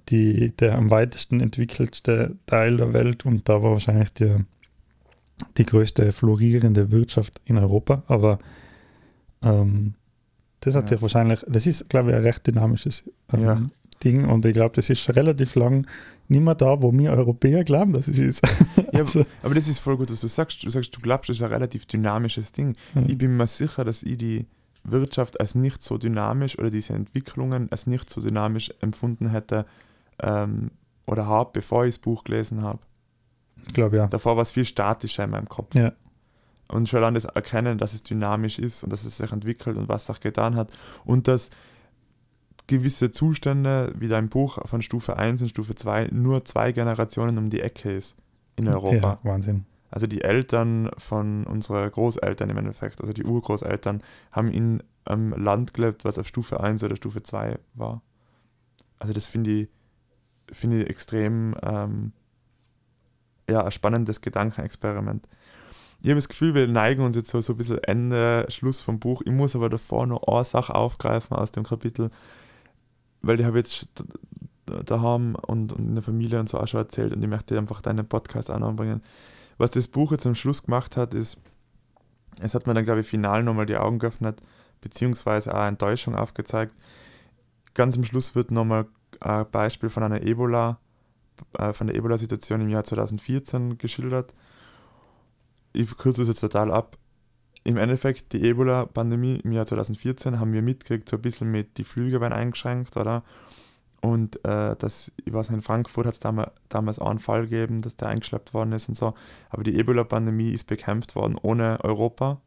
die, 0.09 0.51
der 0.57 0.77
am 0.77 0.89
weitesten 0.91 1.41
entwickelste 1.41 2.35
Teil 2.45 2.77
der 2.77 2.93
Welt 2.93 3.25
und 3.25 3.47
da 3.49 3.61
war 3.61 3.71
wahrscheinlich 3.71 4.11
die, 4.13 4.35
die 5.57 5.65
größte 5.65 6.11
florierende 6.11 6.91
Wirtschaft 6.91 7.39
in 7.45 7.57
Europa. 7.57 8.03
Aber 8.07 8.39
ähm, 9.43 9.93
das 10.61 10.75
hat 10.75 10.83
Ja. 10.89 10.95
sich 10.97 11.01
wahrscheinlich, 11.01 11.45
das 11.47 11.67
ist, 11.67 11.89
glaube 11.89 12.09
ich, 12.11 12.15
ein 12.15 12.23
recht 12.23 12.47
dynamisches 12.47 13.03
ähm, 13.33 13.41
Ja. 13.43 13.61
Ding 14.03 14.25
und 14.25 14.45
ich 14.45 14.53
glaube, 14.53 14.75
das 14.75 14.89
ist 14.89 15.01
schon 15.01 15.15
relativ 15.15 15.55
lang 15.55 15.87
nicht 16.27 16.41
mehr 16.41 16.55
da, 16.55 16.81
wo 16.81 16.91
wir 16.91 17.11
Europäer 17.11 17.63
glauben, 17.63 17.93
dass 17.93 18.07
es 18.07 18.17
ist. 18.17 18.41
Ja, 18.91 19.01
Also, 19.01 19.25
Aber 19.43 19.53
das 19.53 19.67
ist 19.67 19.79
voll 19.79 19.97
gut, 19.97 20.09
dass 20.09 20.21
du 20.21 20.27
sagst. 20.27 20.63
Du 20.63 20.69
sagst, 20.69 20.95
du 20.95 21.01
glaubst, 21.01 21.29
das 21.29 21.37
ist 21.37 21.43
ein 21.43 21.51
relativ 21.51 21.85
dynamisches 21.85 22.51
Ding. 22.51 22.75
ja. 22.95 23.03
Ich 23.07 23.17
bin 23.17 23.35
mir 23.35 23.47
sicher, 23.47 23.83
dass 23.83 24.03
ich 24.03 24.17
die 24.17 24.45
Wirtschaft 24.83 25.39
als 25.39 25.55
nicht 25.55 25.81
so 25.81 25.97
dynamisch 25.97 26.57
oder 26.57 26.69
diese 26.69 26.93
Entwicklungen 26.93 27.71
als 27.71 27.87
nicht 27.87 28.09
so 28.09 28.21
dynamisch 28.21 28.71
empfunden 28.81 29.29
hätte 29.29 29.65
ähm, 30.19 30.71
oder 31.07 31.27
habe, 31.27 31.49
bevor 31.53 31.85
ich 31.85 31.95
das 31.95 31.99
Buch 31.99 32.23
gelesen 32.23 32.61
habe. 32.61 32.79
Ich 33.67 33.73
glaube 33.73 33.97
ja. 33.97 34.07
Davor 34.07 34.35
war 34.35 34.43
es 34.43 34.51
viel 34.51 34.65
statischer 34.65 35.23
in 35.23 35.31
meinem 35.31 35.49
Kopf. 35.49 35.73
Ja. 35.75 35.91
Und 36.67 36.89
schon 36.89 36.99
allein 36.99 37.13
das 37.13 37.25
Erkennen, 37.25 37.77
dass 37.77 37.93
es 37.93 38.03
dynamisch 38.03 38.59
ist 38.59 38.83
und 38.83 38.91
dass 38.91 39.05
es 39.05 39.17
sich 39.17 39.31
entwickelt 39.31 39.77
und 39.77 39.87
was 39.87 40.03
es 40.03 40.09
auch 40.09 40.19
getan 40.19 40.55
hat 40.55 40.69
und 41.03 41.27
dass 41.27 41.49
gewisse 42.67 43.11
Zustände, 43.11 43.93
wie 43.97 44.07
dein 44.07 44.29
Buch 44.29 44.59
von 44.67 44.81
Stufe 44.81 45.17
1 45.17 45.41
und 45.41 45.49
Stufe 45.49 45.75
2, 45.75 46.09
nur 46.11 46.45
zwei 46.45 46.71
Generationen 46.71 47.37
um 47.37 47.49
die 47.49 47.61
Ecke 47.61 47.91
ist 47.91 48.17
in 48.55 48.67
Europa. 48.67 49.19
Ja, 49.23 49.29
Wahnsinn. 49.29 49.65
Also 49.91 50.07
die 50.07 50.21
Eltern 50.21 50.89
von 50.97 51.45
unseren 51.45 51.89
Großeltern 51.91 52.49
im 52.49 52.57
Endeffekt, 52.57 53.01
also 53.01 53.13
die 53.13 53.23
Urgroßeltern, 53.23 54.01
haben 54.31 54.51
in 54.51 54.83
einem 55.05 55.31
Land 55.33 55.73
gelebt, 55.73 56.03
was 56.03 56.17
auf 56.17 56.27
Stufe 56.27 56.59
1 56.59 56.83
oder 56.83 56.95
Stufe 56.95 57.23
2 57.23 57.59
war. 57.75 58.01
Also 58.99 59.13
das 59.13 59.27
finde 59.27 59.51
ich, 59.51 59.69
finde 60.51 60.81
ich 60.81 60.89
extrem 60.89 61.55
ähm, 61.61 62.11
ja, 63.49 63.63
ein 63.63 63.71
spannendes 63.71 64.21
Gedankenexperiment. 64.21 65.27
Ich 66.01 66.09
habe 66.09 66.17
das 66.17 66.29
Gefühl, 66.29 66.53
wir 66.53 66.67
neigen 66.67 67.03
uns 67.03 67.15
jetzt 67.15 67.29
so, 67.29 67.41
so 67.41 67.53
ein 67.53 67.57
bisschen 67.57 67.83
Ende, 67.83 68.45
Schluss 68.49 68.81
vom 68.81 68.99
Buch. 68.99 69.21
Ich 69.25 69.31
muss 69.31 69.55
aber 69.55 69.69
davor 69.69 70.05
noch 70.07 70.23
eine 70.27 70.45
Sache 70.45 70.75
aufgreifen 70.75 71.37
aus 71.37 71.51
dem 71.51 71.63
Kapitel, 71.63 72.11
weil 73.25 73.39
ich 73.39 73.45
habe 73.45 73.57
jetzt 73.57 73.89
da- 74.65 74.83
daheim 74.83 75.35
und, 75.35 75.73
und 75.73 75.87
in 75.89 75.95
der 75.95 76.03
Familie 76.03 76.39
und 76.39 76.49
so 76.49 76.59
auch 76.59 76.67
schon 76.67 76.79
erzählt 76.79 77.13
und 77.13 77.23
ich 77.23 77.29
möchte 77.29 77.57
einfach 77.57 77.81
deinen 77.81 78.07
Podcast 78.07 78.49
auch 78.51 78.61
anbringen. 78.61 79.01
Was 79.57 79.71
das 79.71 79.87
Buch 79.87 80.11
jetzt 80.11 80.25
am 80.27 80.35
Schluss 80.35 80.63
gemacht 80.63 80.97
hat, 80.97 81.13
ist, 81.13 81.37
es 82.41 82.53
hat 82.55 82.67
mir 82.67 82.73
dann, 82.73 82.83
glaube 82.83 82.99
ich, 83.01 83.07
final 83.07 83.43
nochmal 83.43 83.65
die 83.65 83.77
Augen 83.77 83.99
geöffnet, 83.99 84.41
beziehungsweise 84.81 85.55
auch 85.55 85.65
Enttäuschung 85.65 86.15
aufgezeigt. 86.15 86.75
Ganz 87.73 87.95
am 87.95 88.03
Schluss 88.03 88.35
wird 88.35 88.51
nochmal 88.51 88.85
ein 89.21 89.45
Beispiel 89.49 89.89
von 89.89 90.03
einer 90.03 90.21
Ebola, 90.21 90.77
äh, 91.57 91.73
von 91.73 91.87
der 91.87 91.95
Ebola-Situation 91.95 92.61
im 92.61 92.69
Jahr 92.69 92.83
2014 92.83 93.77
geschildert. 93.77 94.33
Ich 95.73 95.95
kürze 95.97 96.23
es 96.23 96.27
jetzt 96.27 96.41
total 96.41 96.71
ab. 96.71 96.97
Im 97.65 97.77
Endeffekt, 97.77 98.31
die 98.31 98.43
Ebola-Pandemie 98.43 99.41
im 99.43 99.51
Jahr 99.51 99.65
2014 99.65 100.39
haben 100.39 100.53
wir 100.53 100.61
mitgekriegt, 100.61 101.09
so 101.09 101.17
ein 101.17 101.21
bisschen 101.23 101.49
mit 101.49 101.79
die 101.79 101.83
Flüge 101.83 102.21
werden 102.21 102.33
eingeschränkt, 102.33 102.95
oder? 102.95 103.23
Und 104.01 104.35
äh, 104.45 104.75
das, 104.75 105.11
ich 105.25 105.33
weiß 105.33 105.49
nicht, 105.49 105.57
in 105.57 105.61
Frankfurt 105.63 106.05
hat 106.05 106.13
es 106.13 106.19
damals, 106.19 106.51
damals 106.69 106.99
auch 106.99 107.09
einen 107.09 107.17
Fall 107.17 107.47
gegeben, 107.47 107.81
dass 107.81 107.95
der 107.95 108.09
eingeschleppt 108.09 108.53
worden 108.53 108.71
ist 108.73 108.87
und 108.87 108.93
so. 108.93 109.15
Aber 109.49 109.63
die 109.63 109.79
Ebola-Pandemie 109.79 110.51
ist 110.51 110.67
bekämpft 110.67 111.15
worden 111.15 111.39
ohne 111.41 111.83
Europa. 111.83 112.39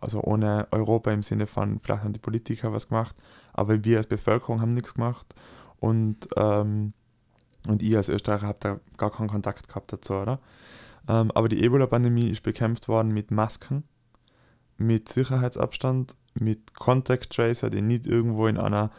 Also 0.00 0.20
ohne 0.20 0.68
Europa 0.70 1.10
im 1.10 1.22
Sinne 1.22 1.46
von, 1.46 1.80
vielleicht 1.80 2.04
haben 2.04 2.12
die 2.12 2.18
Politiker 2.18 2.74
was 2.74 2.90
gemacht, 2.90 3.16
aber 3.54 3.84
wir 3.84 3.96
als 3.96 4.06
Bevölkerung 4.06 4.60
haben 4.60 4.74
nichts 4.74 4.92
gemacht. 4.92 5.34
Und, 5.80 6.28
ähm, 6.36 6.92
und 7.66 7.82
ich 7.82 7.96
als 7.96 8.10
Österreicher 8.10 8.48
habe 8.48 8.58
da 8.60 8.80
gar 8.98 9.12
keinen 9.12 9.28
Kontakt 9.28 9.66
gehabt 9.66 9.94
dazu, 9.94 10.12
oder? 10.12 10.40
Ähm, 11.08 11.30
aber 11.30 11.48
die 11.48 11.64
Ebola-Pandemie 11.64 12.28
ist 12.28 12.42
bekämpft 12.42 12.86
worden 12.86 13.14
mit 13.14 13.30
Masken, 13.30 13.84
mit 14.76 15.08
Sicherheitsabstand, 15.08 16.14
mit 16.34 16.74
Contact 16.74 17.30
Tracer, 17.30 17.70
die 17.70 17.82
nicht 17.82 18.06
irgendwo 18.06 18.46
in 18.46 18.58
einer 18.58 18.90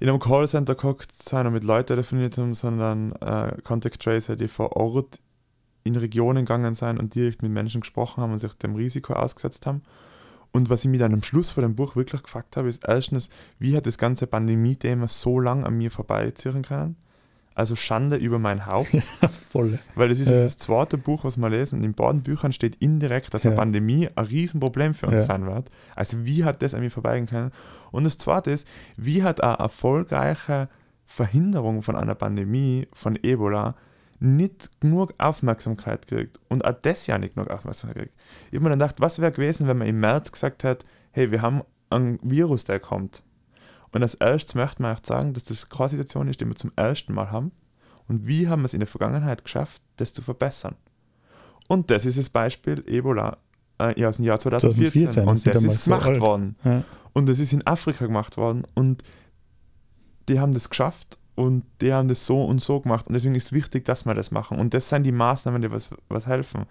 in 0.00 0.08
einem 0.08 0.18
Callcenter 0.18 0.74
geguckt 0.74 1.12
sind 1.12 1.46
und 1.46 1.52
mit 1.52 1.64
Leuten 1.64 1.86
telefoniert 1.86 2.36
haben, 2.36 2.52
sondern 2.54 3.12
äh, 3.12 3.56
Contact 3.62 4.02
Tracer, 4.02 4.36
die 4.36 4.48
vor 4.48 4.76
Ort 4.76 5.20
in 5.84 5.96
Regionen 5.96 6.44
gegangen 6.44 6.74
sind 6.74 6.98
und 6.98 7.14
direkt 7.14 7.42
mit 7.42 7.52
Menschen 7.52 7.82
gesprochen 7.82 8.22
haben 8.22 8.32
und 8.32 8.38
sich 8.38 8.52
dem 8.54 8.74
Risiko 8.74 9.12
ausgesetzt 9.14 9.66
haben. 9.66 9.82
Und 10.52 10.70
was 10.70 10.84
ich 10.84 10.98
dann 10.98 11.12
am 11.12 11.22
Schluss 11.22 11.50
von 11.50 11.62
dem 11.62 11.74
Buch 11.74 11.96
wirklich 11.96 12.22
gefragt 12.22 12.56
habe, 12.56 12.68
ist 12.68 12.84
erstens, 12.86 13.28
wie 13.58 13.76
hat 13.76 13.86
das 13.86 13.98
ganze 13.98 14.26
Pandemie-Thema 14.26 15.08
so 15.08 15.40
lange 15.40 15.66
an 15.66 15.76
mir 15.76 15.90
vorbeiziehen 15.90 16.62
können? 16.62 16.96
Also 17.56 17.76
Schande 17.76 18.16
über 18.16 18.38
mein 18.38 18.66
Haupt. 18.66 18.92
Ja, 19.22 19.28
voll. 19.50 19.78
Weil 19.94 20.08
das 20.08 20.18
ist 20.20 20.28
Ja. 20.28 20.42
das 20.42 20.56
zweite 20.56 20.98
Buch, 20.98 21.22
was 21.24 21.36
wir 21.36 21.48
lesen. 21.50 21.78
Und 21.78 21.84
in 21.84 21.94
beiden 21.94 22.22
Büchern 22.22 22.52
steht 22.52 22.74
indirekt, 22.76 23.32
dass 23.32 23.44
Ja. 23.44 23.50
eine 23.50 23.58
Pandemie 23.58 24.08
ein 24.14 24.24
Riesenproblem 24.24 24.94
für 24.94 25.06
uns 25.06 25.14
Ja. 25.16 25.20
sein 25.22 25.46
wird. 25.46 25.70
Also 25.94 26.24
wie 26.24 26.44
hat 26.44 26.62
das 26.62 26.74
an 26.74 26.80
mir 26.80 26.90
vorbeigehen 26.90 27.26
können? 27.26 27.52
Und 27.92 28.04
das 28.04 28.18
zweite 28.18 28.50
ist, 28.50 28.66
wie 28.96 29.22
hat 29.22 29.42
eine 29.42 29.54
erfolgreiche 29.58 30.68
Verhinderung 31.06 31.82
von 31.82 31.96
einer 31.96 32.14
Pandemie, 32.14 32.88
von 32.92 33.16
Ebola, 33.22 33.74
nicht 34.20 34.70
genug 34.80 35.12
Aufmerksamkeit 35.18 36.06
gekriegt 36.08 36.40
und 36.48 36.64
auch 36.64 36.74
das 36.82 37.06
Jahr 37.06 37.18
nicht 37.18 37.34
genug 37.34 37.50
Aufmerksamkeit 37.50 37.96
gekriegt. 37.96 38.14
Ich 38.50 38.56
habe 38.56 38.64
mir 38.64 38.70
dann 38.70 38.78
gedacht, 38.78 39.00
was 39.00 39.18
wäre 39.20 39.32
gewesen, 39.32 39.68
wenn 39.68 39.76
man 39.78 39.86
im 39.86 40.00
März 40.00 40.32
gesagt 40.32 40.64
hätte, 40.64 40.86
hey, 41.12 41.30
wir 41.30 41.42
haben 41.42 41.62
einen 41.90 42.18
Virus, 42.22 42.64
der 42.64 42.80
kommt. 42.80 43.22
Und 43.94 44.02
als 44.02 44.14
erstes 44.14 44.54
möchte 44.54 44.82
man 44.82 44.96
auch 44.96 45.04
sagen, 45.04 45.34
dass 45.34 45.44
das 45.44 45.68
keine 45.68 45.88
Situation 45.88 46.28
ist, 46.28 46.40
die 46.40 46.46
wir 46.46 46.56
zum 46.56 46.72
ersten 46.74 47.14
Mal 47.14 47.30
haben. 47.30 47.52
Und 48.08 48.26
wie 48.26 48.48
haben 48.48 48.62
wir 48.62 48.66
es 48.66 48.74
in 48.74 48.80
der 48.80 48.88
Vergangenheit 48.88 49.44
geschafft, 49.44 49.80
das 49.96 50.12
zu 50.12 50.20
verbessern? 50.20 50.74
Und 51.68 51.90
das 51.90 52.04
ist 52.04 52.18
das 52.18 52.28
Beispiel 52.28 52.82
Ebola 52.86 53.38
äh, 53.78 54.04
aus 54.04 54.16
dem 54.16 54.24
Jahr 54.24 54.38
2014. 54.38 55.12
2014, 55.12 55.28
und 55.28 55.30
das 55.30 55.38
ist 55.38 55.46
das 55.46 55.54
damals 55.54 55.76
ist 55.76 55.84
so 55.84 55.90
gemacht 55.90 56.08
alt. 56.08 56.20
worden. 56.20 56.56
Ja. 56.64 56.84
Und 57.12 57.28
das 57.28 57.38
ist 57.38 57.52
in 57.52 57.66
Afrika 57.66 58.06
gemacht 58.06 58.36
worden. 58.36 58.64
Und 58.74 59.02
die 60.28 60.40
haben 60.40 60.54
das 60.54 60.68
geschafft 60.68 61.18
und 61.36 61.64
die 61.80 61.92
haben 61.92 62.08
das 62.08 62.26
so 62.26 62.44
und 62.44 62.60
so 62.60 62.80
gemacht. 62.80 63.06
Und 63.06 63.14
deswegen 63.14 63.36
ist 63.36 63.46
es 63.46 63.52
wichtig, 63.52 63.84
dass 63.84 64.04
wir 64.04 64.14
das 64.14 64.32
machen. 64.32 64.58
Und 64.58 64.74
das 64.74 64.88
sind 64.88 65.04
die 65.04 65.12
Maßnahmen, 65.12 65.62
die 65.62 65.70
was, 65.70 65.90
was 66.08 66.26
helfen. 66.26 66.66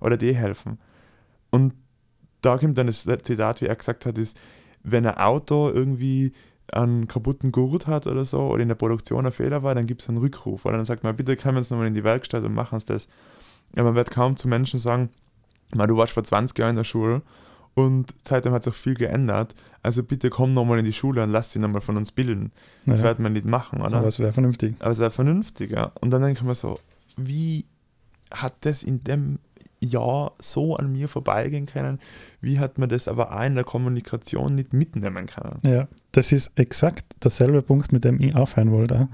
Oder 0.00 0.16
die 0.16 0.34
helfen. 0.34 0.78
Und 1.50 1.74
da 2.40 2.58
kommt 2.58 2.76
dann 2.76 2.88
das 2.88 3.04
Zitat, 3.04 3.60
wie 3.60 3.66
er 3.66 3.76
gesagt 3.76 4.06
hat, 4.06 4.18
ist, 4.18 4.36
wenn 4.82 5.06
ein 5.06 5.16
Auto 5.16 5.70
irgendwie 5.70 6.32
einen 6.72 7.06
kaputten 7.08 7.52
Gurt 7.52 7.86
hat 7.86 8.06
oder 8.06 8.24
so 8.24 8.40
oder 8.42 8.62
in 8.62 8.68
der 8.68 8.74
Produktion 8.74 9.26
ein 9.26 9.32
Fehler 9.32 9.62
war, 9.62 9.74
dann 9.74 9.86
gibt 9.86 10.02
es 10.02 10.08
einen 10.08 10.18
Rückruf. 10.18 10.64
Oder 10.64 10.76
dann 10.76 10.84
sagt 10.86 11.04
man, 11.04 11.14
bitte 11.16 11.36
kommen 11.36 11.62
Sie 11.62 11.72
nochmal 11.74 11.88
in 11.88 11.94
die 11.94 12.04
Werkstatt 12.04 12.42
und 12.44 12.54
machen 12.54 12.78
Sie 12.80 12.86
das. 12.86 13.08
Ja, 13.76 13.82
man 13.82 13.94
wird 13.94 14.10
kaum 14.10 14.36
zu 14.36 14.48
Menschen 14.48 14.78
sagen, 14.78 15.10
"Ma, 15.74 15.86
du 15.86 15.96
warst 15.96 16.12
vor 16.12 16.24
20 16.24 16.58
Jahren 16.58 16.70
in 16.70 16.76
der 16.76 16.84
Schule 16.84 17.22
und 17.74 18.14
seitdem 18.22 18.52
hat 18.52 18.62
sich 18.62 18.74
viel 18.74 18.94
geändert. 18.94 19.54
Also 19.82 20.02
bitte 20.02 20.30
komm 20.30 20.52
nochmal 20.52 20.78
in 20.78 20.84
die 20.84 20.92
Schule 20.92 21.22
und 21.22 21.30
lass 21.30 21.50
dich 21.52 21.60
nochmal 21.60 21.80
von 21.82 21.96
uns 21.96 22.12
bilden. 22.12 22.52
Das 22.86 23.00
Ja. 23.00 23.08
wird 23.08 23.18
man 23.18 23.32
nicht 23.34 23.44
machen, 23.46 23.80
oder? 23.82 23.98
Aber 23.98 24.06
es 24.08 24.18
wäre 24.18 24.32
vernünftig. 24.32 24.76
Aber 24.78 24.90
es 24.92 24.98
wäre 25.00 25.10
vernünftig, 25.10 25.70
ja. 25.72 25.92
Und 26.00 26.10
dann 26.10 26.22
denke 26.22 26.38
ich 26.38 26.44
mir 26.44 26.54
so, 26.54 26.78
wie 27.16 27.66
hat 28.32 28.54
das 28.62 28.82
in 28.82 29.04
dem 29.04 29.38
Jahr 29.84 30.32
so 30.38 30.76
an 30.76 30.92
mir 30.92 31.08
vorbeigehen 31.08 31.66
können? 31.66 31.98
Wie 32.40 32.58
hat 32.58 32.78
man 32.78 32.88
das 32.88 33.08
aber 33.08 33.32
auch 33.34 33.44
in 33.44 33.54
der 33.54 33.64
Kommunikation 33.64 34.54
nicht 34.54 34.72
mitnehmen 34.72 35.26
können? 35.26 35.58
Ja, 35.64 35.88
das 36.12 36.32
ist 36.32 36.58
exakt 36.58 37.04
derselbe 37.22 37.62
Punkt, 37.62 37.92
mit 37.92 38.04
dem 38.04 38.20
ich 38.20 38.34
aufhören 38.34 38.70
wollte. 38.70 39.08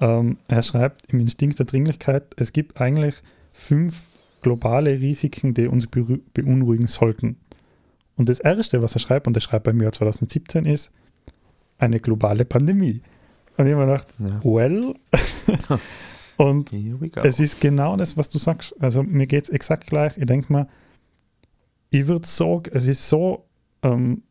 Ähm, 0.00 0.38
er 0.48 0.62
schreibt 0.62 1.12
im 1.12 1.20
Instinkt 1.20 1.58
der 1.58 1.66
Dringlichkeit, 1.66 2.34
es 2.36 2.52
gibt 2.52 2.80
eigentlich 2.80 3.22
fünf 3.52 4.02
globale 4.42 4.90
Risiken, 5.00 5.54
die 5.54 5.68
uns 5.68 5.86
beunruhigen 5.86 6.86
sollten. 6.86 7.36
Und 8.16 8.28
das 8.28 8.40
Erste, 8.40 8.82
was 8.82 8.94
er 8.94 9.00
schreibt, 9.00 9.26
und 9.26 9.36
das 9.36 9.44
schreibt 9.44 9.66
er 9.66 9.72
im 9.72 9.80
Jahr 9.80 9.92
2017, 9.92 10.64
ist 10.64 10.90
eine 11.78 12.00
globale 12.00 12.44
Pandemie. 12.44 13.02
Und 13.56 13.66
ich 13.66 13.72
habe 13.74 13.86
mir 13.86 13.92
gedacht, 13.92 14.08
Ja. 14.18 14.40
well, 14.44 14.94
und 16.42 16.72
es 17.22 17.40
ist 17.40 17.60
genau 17.60 17.96
das, 17.96 18.16
was 18.16 18.28
du 18.28 18.38
sagst. 18.38 18.74
Also 18.80 19.02
mir 19.02 19.26
geht 19.26 19.44
es 19.44 19.50
exakt 19.50 19.86
gleich. 19.86 20.16
Ich 20.18 20.26
denke 20.26 20.52
mal, 20.52 20.68
ich 21.90 22.06
würde 22.06 22.26
sagen, 22.26 22.70
es 22.72 22.88
ist 22.88 23.08
so 23.08 23.44
ähm, 23.82 24.22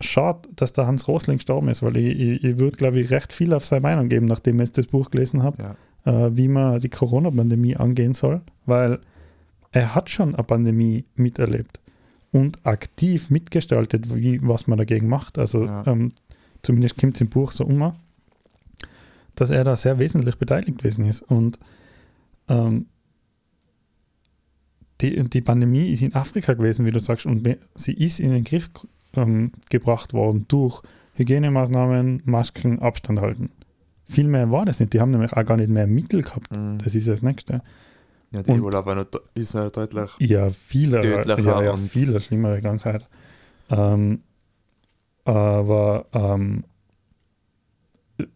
schade, 0.00 0.48
dass 0.56 0.72
der 0.72 0.86
Hans 0.86 1.08
Rosling 1.08 1.36
gestorben 1.36 1.68
ist, 1.68 1.82
weil 1.82 1.96
ich, 1.96 2.18
ich, 2.18 2.44
ich 2.44 2.58
würde, 2.58 2.76
glaube 2.76 3.00
ich, 3.00 3.10
recht 3.10 3.32
viel 3.32 3.52
auf 3.52 3.64
seine 3.64 3.82
Meinung 3.82 4.08
geben, 4.08 4.26
nachdem 4.26 4.56
ich 4.56 4.68
jetzt 4.68 4.78
das 4.78 4.86
Buch 4.86 5.10
gelesen 5.10 5.42
habe, 5.42 5.76
ja. 6.06 6.26
äh, 6.26 6.36
wie 6.36 6.48
man 6.48 6.80
die 6.80 6.88
Corona-Pandemie 6.88 7.76
angehen 7.76 8.14
soll, 8.14 8.40
weil 8.66 9.00
er 9.72 9.94
hat 9.94 10.10
schon 10.10 10.34
eine 10.34 10.44
Pandemie 10.44 11.04
miterlebt 11.14 11.80
und 12.32 12.64
aktiv 12.64 13.30
mitgestaltet, 13.30 14.14
wie, 14.14 14.40
was 14.46 14.66
man 14.66 14.78
dagegen 14.78 15.08
macht. 15.08 15.38
Also 15.38 15.64
Ja. 15.64 15.86
ähm, 15.86 16.12
zumindest 16.62 16.98
kommt 16.98 17.16
es 17.16 17.20
im 17.20 17.28
Buch 17.28 17.52
so 17.52 17.64
um, 17.64 17.92
dass 19.40 19.50
er 19.50 19.64
da 19.64 19.74
sehr 19.76 19.98
wesentlich 19.98 20.36
beteiligt 20.36 20.78
gewesen 20.78 21.04
ist. 21.06 21.22
Und 21.22 21.58
ähm, 22.48 22.86
die, 25.00 25.22
die 25.24 25.40
Pandemie 25.40 25.90
ist 25.90 26.02
in 26.02 26.14
Afrika 26.14 26.52
gewesen, 26.54 26.84
wie 26.84 26.90
du 26.90 27.00
sagst, 27.00 27.24
und 27.26 27.48
sie 27.74 27.92
ist 27.94 28.20
in 28.20 28.32
den 28.32 28.44
Griff 28.44 28.68
ähm, 29.14 29.52
gebracht 29.70 30.12
worden 30.12 30.44
durch 30.48 30.82
Hygienemaßnahmen, 31.14 32.22
Masken, 32.26 32.80
Abstand 32.80 33.20
halten. 33.20 33.50
Viel 34.04 34.28
mehr 34.28 34.50
war 34.50 34.64
das 34.66 34.80
nicht. 34.80 34.92
Die 34.92 35.00
haben 35.00 35.10
nämlich 35.10 35.32
auch 35.32 35.44
gar 35.44 35.56
nicht 35.56 35.70
mehr 35.70 35.86
Mittel 35.86 36.22
gehabt. 36.22 36.54
Mhm. 36.54 36.78
Das 36.84 36.94
ist 36.94 37.08
das 37.08 37.22
Nächste. 37.22 37.62
ja, 38.30 38.42
die 38.42 38.50
und- 38.50 38.58
Ebola 38.58 38.84
war 38.84 38.94
noch, 38.94 39.06
ist 39.34 39.54
ja 39.54 39.70
deutlich. 39.70 40.10
Ja, 40.18 40.50
viele, 40.50 41.02
ja, 41.04 41.62
ja, 41.62 41.76
viele 41.76 42.20
schlimmere 42.20 42.60
Krankheit. 42.60 43.08
Ähm, 43.70 44.20
aber 45.24 46.06
ähm, 46.12 46.64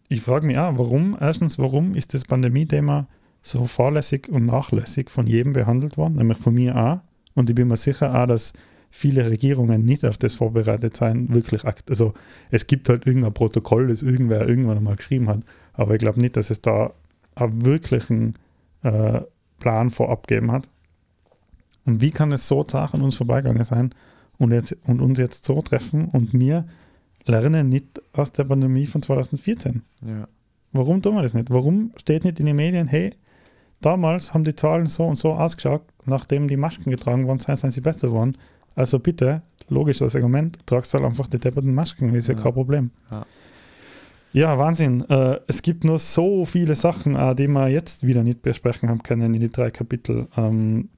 ich 0.07 0.21
frage 0.21 0.45
mich 0.45 0.57
auch, 0.57 0.77
warum, 0.77 1.17
erstens, 1.19 1.59
warum 1.59 1.95
ist 1.95 2.13
das 2.13 2.25
Pandemie-Thema 2.25 3.07
so 3.41 3.65
fahrlässig 3.65 4.27
und 4.29 4.45
nachlässig 4.45 5.09
von 5.11 5.27
jedem 5.27 5.53
behandelt 5.53 5.97
worden, 5.97 6.15
nämlich 6.15 6.37
von 6.37 6.53
mir 6.53 6.75
auch. 6.75 6.99
Und 7.35 7.49
ich 7.49 7.55
bin 7.55 7.67
mir 7.67 7.77
sicher 7.77 8.19
auch, 8.19 8.25
dass 8.25 8.53
viele 8.89 9.29
Regierungen 9.29 9.83
nicht 9.83 10.05
auf 10.05 10.17
das 10.17 10.33
vorbereitet 10.33 10.95
sein, 10.95 11.33
wirklich 11.33 11.65
akt 11.65 11.89
also 11.89 12.13
es 12.49 12.65
gibt 12.65 12.87
halt 12.87 13.05
irgendein 13.05 13.33
Protokoll, 13.33 13.87
das 13.89 14.03
irgendwer 14.03 14.47
irgendwann 14.47 14.81
mal 14.81 14.95
geschrieben 14.95 15.27
hat, 15.27 15.41
aber 15.73 15.93
ich 15.95 15.99
glaube 15.99 16.19
nicht, 16.21 16.37
dass 16.37 16.49
es 16.49 16.61
da 16.61 16.93
einen 17.35 17.65
wirklichen 17.65 18.35
äh, 18.83 19.21
Plan 19.59 19.89
vorab 19.89 20.27
gegeben 20.27 20.51
hat. 20.51 20.69
Und 21.85 22.01
wie 22.01 22.11
kann 22.11 22.31
es 22.31 22.47
so 22.47 22.63
zart 22.63 22.93
uns 22.93 23.15
vorbeigegangen 23.15 23.65
sein 23.65 23.93
und, 24.37 24.51
jetzt, 24.51 24.77
und 24.85 25.01
uns 25.01 25.19
jetzt 25.19 25.45
so 25.45 25.61
treffen 25.61 26.05
und 26.05 26.33
wir 26.33 26.65
lernen 27.25 27.69
nicht 27.69 28.01
aus 28.13 28.31
der 28.31 28.43
Pandemie 28.45 28.85
von 28.85 29.01
2014? 29.01 29.81
Ja. 30.05 30.27
Warum 30.71 31.01
tun 31.01 31.15
wir 31.15 31.21
das 31.21 31.33
nicht? 31.33 31.49
Warum 31.49 31.91
steht 31.97 32.23
nicht 32.25 32.39
in 32.39 32.45
den 32.45 32.55
Medien, 32.55 32.87
hey, 32.87 33.13
damals 33.81 34.33
haben 34.33 34.43
die 34.43 34.55
Zahlen 34.55 34.87
so 34.87 35.05
und 35.05 35.15
so 35.15 35.33
ausgeschaut, 35.33 35.83
nachdem 36.05 36.47
die 36.47 36.57
Masken 36.57 36.89
getragen 36.91 37.27
worden 37.27 37.39
sind, 37.39 37.55
sind 37.57 37.71
sie 37.71 37.81
besser 37.81 38.07
geworden. 38.09 38.37
Also 38.75 38.99
bitte, 38.99 39.41
logisch 39.69 39.99
das 39.99 40.15
Argument, 40.15 40.57
tragst 40.65 40.93
halt 40.93 41.03
einfach 41.05 41.27
die 41.27 41.39
depperten 41.39 41.73
Masken, 41.73 42.13
ist 42.13 42.27
ja, 42.27 42.35
Ja. 42.35 42.41
kein 42.41 42.53
Problem. 42.53 42.91
Ja. 43.09 43.25
Ja, 44.33 44.57
Wahnsinn. 44.59 45.01
Äh, 45.09 45.39
es 45.47 45.61
gibt 45.61 45.85
nur 45.85 45.97
so 45.97 46.43
viele 46.43 46.75
Sachen, 46.75 47.15
äh, 47.15 47.33
die 47.35 47.47
wir 47.47 47.69
jetzt 47.69 48.05
wieder 48.05 48.21
nicht 48.21 48.41
besprechen 48.41 48.89
haben 48.89 49.01
können 49.01 49.33
in 49.33 49.39
die 49.39 49.49
drei 49.49 49.71
Kapitel. 49.71 50.27
Ähm, 50.35 50.89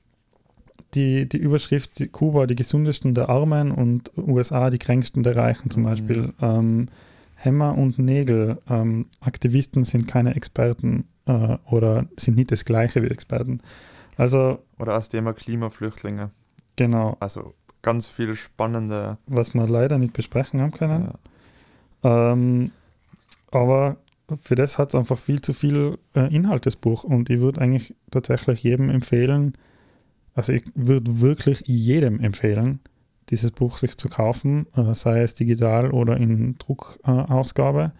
die, 0.93 1.27
die 1.27 1.37
Überschrift 1.37 1.99
die 1.99 2.07
Kuba, 2.07 2.45
die 2.47 2.55
gesundesten 2.55 3.13
der 3.13 3.29
Armen 3.29 3.71
und 3.71 4.11
USA, 4.17 4.69
die 4.69 4.77
kränksten 4.79 5.23
der 5.23 5.35
Reichen 5.35 5.69
zum 5.69 5.83
Mhm. 5.83 5.87
Beispiel. 5.87 6.33
Ähm, 6.41 6.87
Hämmer 7.35 7.77
und 7.77 7.99
Nägel. 7.99 8.57
Ähm, 8.69 9.05
Aktivisten 9.19 9.83
sind 9.83 10.07
keine 10.07 10.35
Experten 10.35 11.05
äh, 11.27 11.57
oder 11.69 12.05
sind 12.17 12.37
nicht 12.37 12.51
das 12.51 12.65
gleiche 12.65 13.03
wie 13.03 13.07
Experten. 13.07 13.61
Also, 14.15 14.59
Oder 14.79 14.93
als 14.95 15.09
Thema 15.09 15.33
Klimaflüchtlinge. 15.33 16.31
genau, 16.75 17.15
Also 17.19 17.53
ganz 17.83 18.07
viele 18.07 18.35
spannende. 18.35 19.17
was 19.27 19.53
wir 19.53 19.67
leider 19.67 19.99
nicht 19.99 20.13
besprechen 20.13 20.59
haben 20.61 20.71
können. 20.71 21.11
Ja. 22.03 22.31
Ähm, 22.31 22.71
aber 23.51 23.97
für 24.41 24.55
das 24.55 24.77
hat 24.79 24.89
es 24.89 24.95
einfach 24.95 25.17
viel 25.19 25.41
zu 25.41 25.53
viel 25.53 25.99
äh, 26.15 26.33
Inhalt, 26.35 26.65
das 26.65 26.75
Buch. 26.75 27.03
Und 27.03 27.29
ich 27.29 27.39
würde 27.39 27.61
eigentlich 27.61 27.93
tatsächlich 28.11 28.63
jedem 28.63 28.89
empfehlen, 28.89 29.53
also 30.37 30.53
ich 30.53 30.63
würde 30.75 31.19
wirklich 31.21 31.63
jedem 31.65 32.19
empfehlen, 32.21 32.79
dieses 33.29 33.51
Buch 33.51 33.77
sich 33.77 33.97
zu 33.97 34.07
kaufen, 34.07 34.67
äh, 34.75 34.93
sei 34.93 35.21
es 35.21 35.33
digital 35.33 35.91
oder 35.91 36.15
in 36.17 36.55
Druckausgabe. 36.59 37.91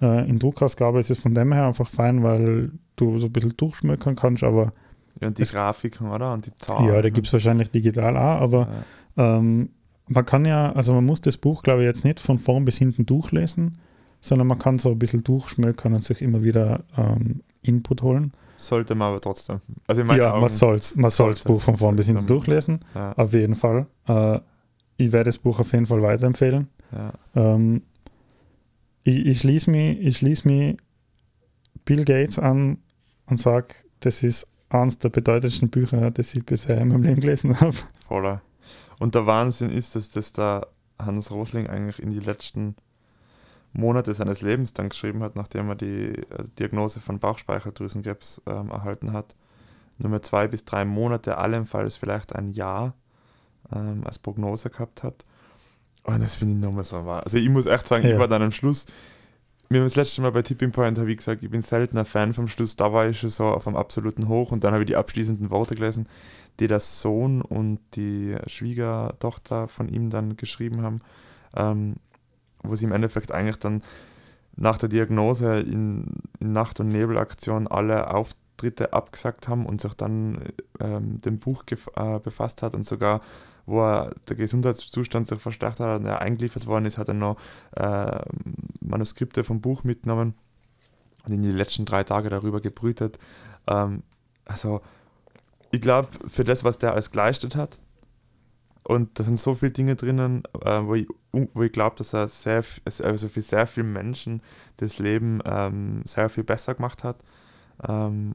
Äh, 0.00 0.28
in 0.28 0.38
Druckausgabe 0.38 0.98
ist 0.98 1.10
es 1.10 1.18
von 1.18 1.34
dem 1.34 1.52
her 1.52 1.66
einfach 1.66 1.88
fein, 1.88 2.22
weil 2.22 2.72
du 2.96 3.18
so 3.18 3.26
ein 3.26 3.32
bisschen 3.32 3.56
durchschmökern 3.56 4.16
kannst, 4.16 4.42
aber 4.42 4.72
Ja, 5.20 5.28
und 5.28 5.38
die 5.38 5.42
Es- 5.42 5.52
Grafiken, 5.52 6.10
oder? 6.10 6.32
Und 6.34 6.44
die 6.46 6.54
Zahlen. 6.56 6.86
ja, 6.88 7.00
da 7.00 7.08
gibt 7.08 7.26
es 7.26 7.32
wahrscheinlich 7.32 7.70
digital 7.70 8.16
auch, 8.16 8.40
aber 8.42 8.68
Ja. 9.16 9.38
ähm, 9.38 9.70
man 10.08 10.24
kann 10.26 10.44
ja, 10.44 10.72
also 10.72 10.92
man 10.92 11.04
muss 11.06 11.20
das 11.22 11.36
Buch, 11.38 11.62
glaube 11.62 11.82
ich, 11.82 11.86
jetzt 11.86 12.04
nicht 12.04 12.20
von 12.20 12.38
vorn 12.38 12.64
bis 12.66 12.76
hinten 12.76 13.06
durchlesen, 13.06 13.78
sondern 14.20 14.46
man 14.46 14.58
kann 14.58 14.78
so 14.78 14.90
ein 14.90 14.98
bisschen 14.98 15.24
durchschmökern 15.24 15.94
und 15.94 16.04
sich 16.04 16.20
immer 16.22 16.42
wieder 16.44 16.84
ähm, 16.98 17.40
Input 17.62 18.02
holen. 18.02 18.32
Sollte 18.56 18.94
man 18.94 19.08
aber 19.10 19.20
trotzdem. 19.20 19.60
Also 19.86 20.00
in 20.00 20.06
meinen 20.06 20.18
Ja, 20.18 20.32
Augen, 20.32 20.40
man 20.40 20.48
soll 20.50 20.80
man 20.96 21.10
soll's 21.10 21.40
Buch 21.40 21.60
von 21.60 21.76
vorn 21.76 21.96
bis 21.96 22.06
hinten 22.06 22.26
durchlesen, 22.26 22.80
Ja, 22.94 23.12
auf 23.12 23.32
jeden 23.34 23.54
Fall. 23.54 23.86
Äh, 24.08 24.40
ich 24.96 25.12
werde 25.12 25.28
das 25.28 25.38
Buch 25.38 25.60
auf 25.60 25.72
jeden 25.72 25.86
Fall 25.86 26.02
weiterempfehlen. 26.02 26.68
ja. 26.92 27.12
Ähm, 27.34 27.82
ich 29.04 29.26
ich 29.26 29.40
schließe 29.40 29.70
mich, 29.70 30.00
ich 30.00 30.18
schließ 30.18 30.44
mich 30.46 30.76
Bill 31.84 32.04
Gates 32.04 32.38
an 32.38 32.78
und 33.26 33.38
sage, 33.38 33.68
das 34.00 34.22
ist 34.22 34.48
eines 34.68 34.98
der 34.98 35.10
bedeutendsten 35.10 35.68
Bücher, 35.70 36.10
das 36.10 36.34
ich 36.34 36.44
bisher 36.44 36.80
in 36.80 36.88
meinem 36.88 37.02
Leben 37.04 37.20
gelesen 37.20 37.60
habe. 37.60 37.76
Voller. 38.08 38.42
Und 38.98 39.14
der 39.14 39.26
Wahnsinn 39.26 39.70
ist, 39.70 39.94
dass 39.94 40.10
das 40.10 40.32
da 40.32 40.66
Hans 40.98 41.30
Rosling 41.30 41.66
eigentlich 41.68 42.02
in 42.02 42.10
die 42.10 42.18
letzten 42.18 42.74
Monate 43.76 44.14
seines 44.14 44.40
Lebens 44.42 44.72
dann 44.72 44.88
geschrieben 44.88 45.22
hat, 45.22 45.36
nachdem 45.36 45.68
er 45.68 45.74
die 45.74 46.08
äh, 46.14 46.44
Diagnose 46.58 47.00
von 47.00 47.18
Bauchspeicheldrüsenkrebs 47.18 48.42
ähm, 48.46 48.70
erhalten 48.70 49.12
hat. 49.12 49.34
Nur 49.98 50.10
mehr 50.10 50.22
zwei 50.22 50.46
bis 50.48 50.64
drei 50.64 50.84
Monate, 50.84 51.38
allenfalls 51.38 51.96
vielleicht 51.96 52.34
ein 52.34 52.48
Jahr 52.48 52.94
ähm, 53.74 54.02
als 54.04 54.18
Prognose 54.18 54.70
gehabt 54.70 55.02
hat. 55.02 55.24
Und 56.04 56.22
das 56.22 56.36
finde 56.36 56.54
ich 56.54 56.64
nochmal 56.64 56.84
so 56.84 57.04
wahr. 57.04 57.22
Also 57.24 57.38
ich 57.38 57.48
muss 57.48 57.66
echt 57.66 57.86
sagen, 57.86 58.06
Ja. 58.06 58.12
ich 58.14 58.18
war 58.18 58.28
dann 58.28 58.42
am 58.42 58.52
Schluss, 58.52 58.86
wir 59.68 59.80
haben 59.80 59.86
das 59.86 59.96
letzte 59.96 60.22
Mal 60.22 60.30
bei 60.30 60.42
Tipping 60.42 60.70
Point, 60.70 60.98
habe 60.98 61.10
ich 61.10 61.16
gesagt, 61.16 61.42
ich 61.42 61.50
bin 61.50 61.62
seltener 61.62 62.04
Fan 62.04 62.32
vom 62.32 62.46
Schluss, 62.46 62.76
da 62.76 62.92
war 62.92 63.08
ich 63.08 63.18
schon 63.18 63.30
so 63.30 63.46
auf 63.46 63.66
einem 63.66 63.76
absoluten 63.76 64.28
Hoch 64.28 64.52
und 64.52 64.62
dann 64.62 64.72
habe 64.72 64.84
ich 64.84 64.86
die 64.86 64.94
abschließenden 64.96 65.50
Worte 65.50 65.74
gelesen, 65.74 66.06
die 66.60 66.68
der 66.68 66.78
Sohn 66.78 67.42
und 67.42 67.80
die 67.94 68.36
Schwiegertochter 68.46 69.66
von 69.66 69.88
ihm 69.88 70.10
dann 70.10 70.36
geschrieben 70.36 70.82
haben, 70.82 71.00
ähm, 71.56 71.94
wo 72.68 72.76
sie 72.76 72.84
im 72.84 72.92
Endeffekt 72.92 73.32
eigentlich 73.32 73.58
dann 73.58 73.82
nach 74.56 74.78
der 74.78 74.88
Diagnose 74.88 75.60
in, 75.60 76.22
in 76.40 76.52
Nacht- 76.52 76.80
und 76.80 76.88
Nebelaktion 76.88 77.66
alle 77.66 78.10
Auftritte 78.10 78.92
abgesagt 78.92 79.48
haben 79.48 79.66
und 79.66 79.80
sich 79.80 79.94
dann 79.94 80.38
ähm, 80.80 81.20
dem 81.20 81.38
Buch 81.38 81.64
äh, 81.96 82.18
befasst 82.20 82.62
hat 82.62 82.74
und 82.74 82.86
sogar, 82.86 83.20
wo 83.66 83.82
er, 83.82 84.14
der 84.28 84.36
Gesundheitszustand 84.36 85.26
sich 85.26 85.40
verstärkt 85.40 85.80
hat 85.80 86.00
und 86.00 86.06
er 86.06 86.20
eingeliefert 86.20 86.66
worden 86.66 86.86
ist, 86.86 86.98
hat 86.98 87.08
er 87.08 87.14
noch 87.14 87.36
äh, 87.72 88.20
Manuskripte 88.80 89.44
vom 89.44 89.60
Buch 89.60 89.84
mitgenommen 89.84 90.34
und 91.26 91.34
in 91.34 91.42
die 91.42 91.52
letzten 91.52 91.84
drei 91.84 92.04
Tage 92.04 92.30
darüber 92.30 92.60
gebrütet. 92.60 93.18
Ähm, 93.66 94.02
also 94.46 94.80
ich 95.70 95.80
glaube, 95.80 96.08
für 96.26 96.44
das, 96.44 96.64
was 96.64 96.78
der 96.78 96.92
alles 96.92 97.10
geleistet 97.10 97.56
hat, 97.56 97.78
und 98.88 99.18
da 99.18 99.24
sind 99.24 99.38
so 99.38 99.54
viele 99.54 99.72
Dinge 99.72 99.96
drinnen, 99.96 100.42
äh, 100.62 100.80
wo 100.84 100.94
ich, 100.94 101.08
wo 101.32 101.62
ich 101.62 101.72
glaube, 101.72 101.96
dass 101.96 102.12
er 102.14 102.28
sehr, 102.28 102.64
also 103.02 103.28
für 103.28 103.40
sehr 103.40 103.66
viele 103.66 103.86
Menschen 103.86 104.42
das 104.76 104.98
Leben 104.98 105.40
ähm, 105.44 106.02
sehr 106.04 106.28
viel 106.28 106.44
besser 106.44 106.74
gemacht 106.74 107.02
hat, 107.04 107.22
ähm, 107.86 108.34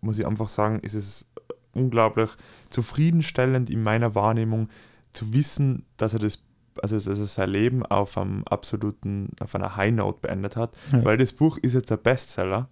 muss 0.00 0.18
ich 0.18 0.26
einfach 0.26 0.48
sagen, 0.48 0.80
ist 0.80 0.94
es 0.94 1.30
unglaublich 1.72 2.30
zufriedenstellend 2.70 3.70
in 3.70 3.82
meiner 3.82 4.14
Wahrnehmung 4.14 4.68
zu 5.12 5.32
wissen, 5.32 5.84
dass 5.96 6.12
er 6.12 6.18
das, 6.20 6.42
also 6.82 6.96
dass 6.96 7.06
er 7.18 7.26
sein 7.26 7.50
Leben 7.50 7.84
auf 7.84 8.16
einem 8.18 8.44
absoluten, 8.44 9.30
auf 9.40 9.54
einer 9.54 9.76
High 9.76 9.92
Note 9.94 10.18
beendet 10.22 10.56
hat, 10.56 10.76
Ja. 10.92 11.04
weil 11.04 11.18
das 11.18 11.32
Buch 11.32 11.56
ist 11.58 11.74
jetzt 11.74 11.90
ein 11.92 11.98
Bestseller 12.02 12.68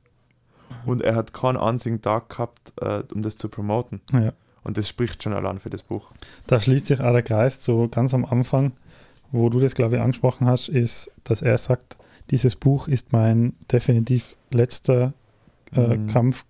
und 0.87 1.03
er 1.03 1.15
hat 1.15 1.33
keinen 1.33 1.57
einzigen 1.57 2.01
Tag 2.03 2.29
gehabt, 2.31 2.73
äh, 2.81 3.03
um 3.15 3.23
das 3.23 3.37
zu 3.37 3.49
promoten. 3.49 4.01
Ja. 4.13 4.33
Und 4.65 4.77
das 4.77 4.89
spricht 4.89 5.23
schon 5.23 5.35
allein 5.35 5.59
für 5.61 5.71
das 5.71 5.83
Buch. 5.83 6.11
Da 6.47 6.59
schließt 6.61 6.87
sich 6.87 7.01
auch 7.01 7.13
der 7.13 7.23
Kreis 7.23 7.61
zu 7.61 7.89
ganz 7.89 8.15
am 8.15 8.25
Anfang, 8.25 8.73
wo 9.31 9.49
du 9.51 9.61
das, 9.61 9.75
glaube 9.75 9.97
ich, 9.97 10.03
angesprochen 10.03 10.47
hast, 10.47 10.69
ist, 10.69 11.11
dass 11.25 11.43
er 11.43 11.59
sagt, 11.59 11.97
dieses 12.31 12.57
Buch 12.57 12.89
ist 12.89 13.13
mein 13.13 13.55
definitiv 13.71 14.37
letzter 14.51 15.13
äh, 15.73 15.97
Mhm. 15.97 16.07
Kampf 16.07 16.45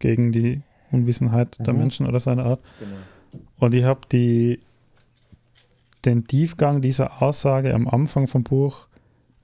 gegen 0.00 0.32
die 0.32 0.62
Unwissenheit 0.90 1.58
der 1.64 1.72
Mhm. 1.74 1.78
Menschen 1.80 2.06
oder 2.06 2.18
seiner 2.20 2.44
Art. 2.44 2.60
Und 3.58 3.74
ich 3.74 3.84
habe 3.84 4.00
die, 4.10 4.58
den 6.04 6.26
Tiefgang 6.26 6.80
dieser 6.82 7.22
Aussage 7.22 7.74
am 7.74 7.86
Anfang 7.86 8.26
vom 8.26 8.42
Buch 8.42 8.88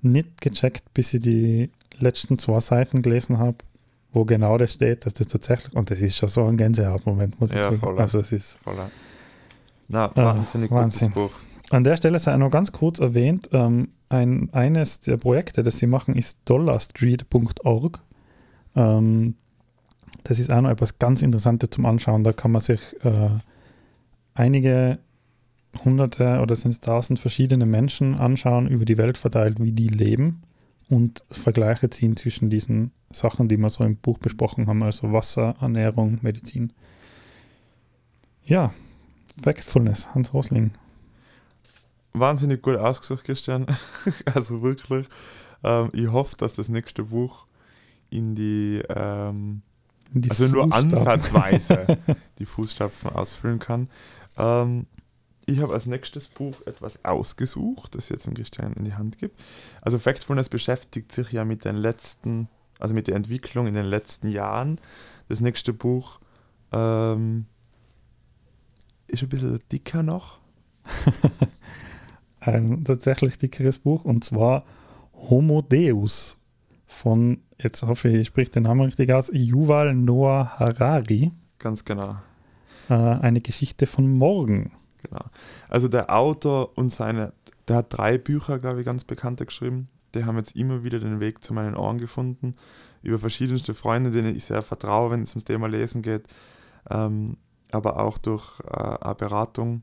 nicht 0.03 0.41
gecheckt, 0.41 0.93
bis 0.95 1.15
ich 1.15 1.21
die 1.21 1.71
letzten 1.99 2.39
zwei 2.39 2.61
Seiten 2.61 3.03
gelesen 3.03 3.39
habe, 3.39 3.59
wo 4.13 4.25
genau 4.25 4.57
das 4.59 4.73
steht, 4.73 5.05
dass 5.07 5.15
das 5.15 5.27
tatsächlich, 5.29 5.75
und 5.75 5.91
das 5.91 6.01
ist 6.01 6.17
schon 6.17 6.29
so 6.29 6.45
ein 6.47 6.57
Gänsehautmoment, 6.57 7.39
muss 7.41 7.51
ich 7.51 7.57
Ja, 7.57 7.65
sagen. 7.65 7.79
voll. 7.79 7.99
Also 8.01 8.21
es 8.21 8.33
ist 8.33 8.59
Voller. 8.63 8.91
Na, 9.89 10.07
Ah, 10.15 10.37
wahnsinnig 10.37 10.71
Wahnsinn. 10.71 11.13
gutes 11.13 11.33
Buch. 11.33 11.39
An 11.71 11.85
der 11.85 11.97
Stelle 11.97 12.19
sei 12.19 12.37
noch 12.37 12.51
ganz 12.51 12.73
kurz 12.73 12.99
erwähnt, 12.99 13.49
ähm, 13.53 13.89
ein, 14.09 14.49
eines 14.53 15.01
der 15.01 15.19
Projekte, 15.19 15.63
das 15.63 15.79
sie 15.79 15.87
machen, 15.87 16.15
ist 16.15 16.41
dollarstreet.org. 16.47 18.01
Ähm, 18.75 19.35
das 20.25 20.39
ist 20.39 20.51
auch 20.53 20.61
noch 20.63 20.71
etwas 20.71 20.99
ganz 20.99 21.21
Interessantes 21.23 21.71
zum 21.71 21.85
Anschauen. 21.87 22.25
Da 22.25 22.33
kann 22.33 22.51
man 22.53 22.61
sich 22.63 22.81
äh, 23.05 23.29
einige 24.35 24.99
hunderte 25.85 26.41
oder 26.41 26.57
sind 26.57 26.71
es 26.71 26.81
tausend 26.81 27.19
verschiedene 27.19 27.67
Menschen 27.67 28.15
anschauen, 28.19 28.67
über 28.69 28.85
die 28.87 28.97
Welt 28.99 29.19
verteilt, 29.19 29.61
wie 29.61 29.73
die 29.73 29.89
leben 29.89 30.43
und 30.89 31.25
Vergleiche 31.31 31.91
ziehen 31.91 32.17
zwischen 32.17 32.51
diesen 32.51 32.93
Sachen, 33.11 33.49
die 33.49 33.57
wir 33.57 33.71
so 33.71 33.85
im 33.85 33.97
Buch 33.97 34.19
besprochen 34.19 34.67
haben, 34.67 34.83
also 34.83 35.13
Wasser, 35.13 35.55
Ernährung, 35.61 36.19
Medizin. 36.23 36.73
Ja, 38.45 38.73
Factfulness, 39.43 40.15
Hans 40.15 40.33
Rosling. 40.33 40.73
Wahnsinnig 42.13 42.63
gut 42.63 42.77
ausgesucht, 42.77 43.25
Christian. 43.25 43.67
also 44.35 44.63
wirklich. 44.63 45.07
Ähm, 45.63 45.91
ich 45.93 46.09
hoffe, 46.11 46.37
dass 46.37 46.55
das 46.55 46.69
nächste 46.69 47.05
Buch 47.05 47.47
in 48.11 48.35
die, 48.35 48.83
ähm, 48.89 49.63
Die 50.13 50.31
also 50.31 50.47
nur 50.47 50.65
Fußstapfen. 50.65 50.95
ansatzweise 50.97 51.99
die 52.39 52.47
Fußstapfen 52.47 53.11
ausfüllen 53.11 53.59
kann. 53.59 53.89
Ähm, 54.37 54.87
ich 55.49 55.61
habe 55.61 55.73
als 55.73 55.87
nächstes 55.87 56.29
Buch 56.29 56.55
etwas 56.67 57.05
ausgesucht, 57.05 57.95
das 57.95 58.05
ich 58.05 58.11
jetzt 58.11 58.27
dem 58.27 58.35
Christian 58.35 58.75
in 58.75 58.85
die 58.85 58.95
Hand 58.95 59.19
gibt. 59.19 59.43
Also 59.81 59.99
Factfulness 59.99 60.51
beschäftigt 60.51 61.11
sich 61.11 61.33
ja 61.33 61.45
mit 61.45 61.65
den 61.65 61.77
letzten, 61.77 62.49
also 62.79 62.95
mit 62.95 63.07
der 63.07 63.17
Entwicklung 63.17 63.67
in 63.67 63.73
den 63.73 63.87
letzten 63.87 64.29
Jahren. 64.29 64.79
Das 65.29 65.41
nächste 65.41 65.73
Buch 65.73 66.21
ähm, 66.71 67.47
ist 69.07 69.23
ein 69.23 69.31
bisschen 69.31 69.59
dicker 69.73 70.03
noch. 70.03 70.39
Ein 72.41 72.85
tatsächlich 72.85 73.39
dickeres 73.39 73.79
Buch 73.79 74.05
und 74.05 74.25
zwar 74.25 74.65
Homo 75.15 75.63
Deus 75.63 76.37
von, 76.87 77.41
jetzt 77.59 77.83
hoffe 77.83 78.11
ich, 78.11 78.15
ich 78.17 78.27
spreche 78.29 78.51
den 78.51 78.65
Namen 78.65 78.83
richtig 78.83 79.13
aus, 79.13 79.31
Yuval 79.33 79.95
Noah 79.95 80.59
Harari. 80.59 81.33
Ganz 81.59 81.85
genau. 81.85 82.17
Äh, 82.91 82.95
eine 82.95 83.41
Geschichte 83.41 83.87
von 83.87 84.13
morgen. 84.13 84.73
Genau. 85.03 85.25
Also 85.69 85.89
der 85.89 86.15
Autor 86.15 86.77
und 86.77 86.91
seine, 86.91 87.33
der 87.69 87.77
hat 87.77 87.97
drei 87.97 88.19
Bücher, 88.19 88.59
glaube 88.59 88.81
ich, 88.81 88.87
ganz 88.87 89.05
bekannte 89.05 89.47
geschrieben. 89.47 89.89
Die 90.15 90.25
haben 90.25 90.37
jetzt 90.37 90.57
immer 90.57 90.83
wieder 90.85 90.99
den 90.99 91.21
Weg 91.21 91.45
zu 91.45 91.53
meinen 91.53 91.77
Ohren 91.77 91.99
gefunden. 91.99 92.55
Über 93.03 93.19
verschiedenste 93.19 93.75
Freunde, 93.75 94.11
denen 94.11 94.35
ich 94.35 94.45
sehr 94.45 94.63
vertraue, 94.63 95.11
wenn 95.11 95.23
es 95.23 95.31
ums 95.33 95.45
Thema 95.45 95.69
Lesen 95.69 96.03
geht. 96.03 96.27
Ähm, 96.91 97.37
aber 97.71 98.01
auch 98.01 98.19
durch 98.19 98.61
äh, 98.61 98.99
eine 99.01 99.15
Beratung 99.15 99.83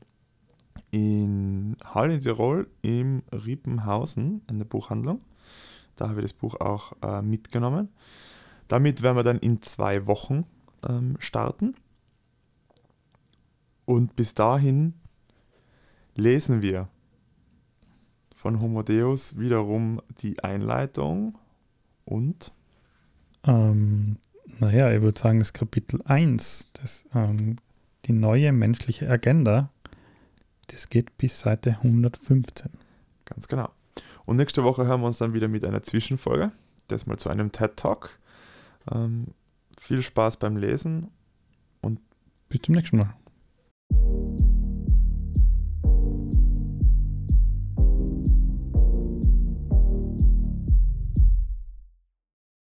in 0.90 1.76
Hall 1.84 2.10
in 2.10 2.20
Tirol 2.20 2.68
im 2.82 3.22
Riepenhausen 3.32 4.42
in 4.48 4.58
der 4.58 4.66
Buchhandlung. 4.66 5.20
Da 5.96 6.08
habe 6.08 6.20
ich 6.20 6.24
das 6.24 6.32
Buch 6.32 6.60
auch 6.60 6.92
äh, 7.02 7.22
mitgenommen. 7.22 7.88
Damit 8.68 9.02
werden 9.02 9.16
wir 9.16 9.22
dann 9.22 9.38
in 9.38 9.62
zwei 9.62 10.06
Wochen 10.06 10.44
ähm, 10.86 11.16
starten. 11.18 11.74
Und 13.84 14.16
bis 14.16 14.34
dahin 14.34 14.94
lesen 16.16 16.62
wir 16.62 16.88
von 18.34 18.60
Homo 18.60 18.82
Deus 18.82 19.38
wiederum 19.38 20.00
die 20.20 20.42
Einleitung 20.42 21.38
und 22.04 22.52
Ähm, 23.44 24.16
naja, 24.58 24.90
ich 24.92 25.02
würde 25.02 25.18
sagen, 25.18 25.38
das 25.38 25.52
Kapitel 25.52 26.00
1, 26.04 26.70
das, 26.72 27.04
ähm, 27.14 27.56
die 28.06 28.12
neue 28.12 28.52
menschliche 28.52 29.08
Agenda, 29.08 29.70
das 30.68 30.88
geht 30.88 31.16
bis 31.16 31.40
Seite 31.40 31.78
115. 31.82 32.70
ganz 33.24 33.46
genau. 33.46 33.70
Und 34.24 34.36
nächste 34.36 34.64
Woche 34.64 34.86
hören 34.86 35.00
wir 35.00 35.06
uns 35.06 35.18
dann 35.18 35.32
wieder 35.32 35.46
mit 35.46 35.64
einer 35.64 35.82
Zwischenfolge, 35.82 36.50
das 36.88 37.06
mal 37.06 37.18
zu 37.18 37.28
einem 37.28 37.52
TED 37.52 37.76
Talk. 37.76 38.18
Ähm, 38.90 39.28
viel 39.78 40.02
Spaß 40.02 40.38
beim 40.38 40.56
Lesen 40.56 41.08
Bis 42.48 42.62
zum 42.62 42.74
nächsten 42.76 42.98
Mal. 42.98 43.14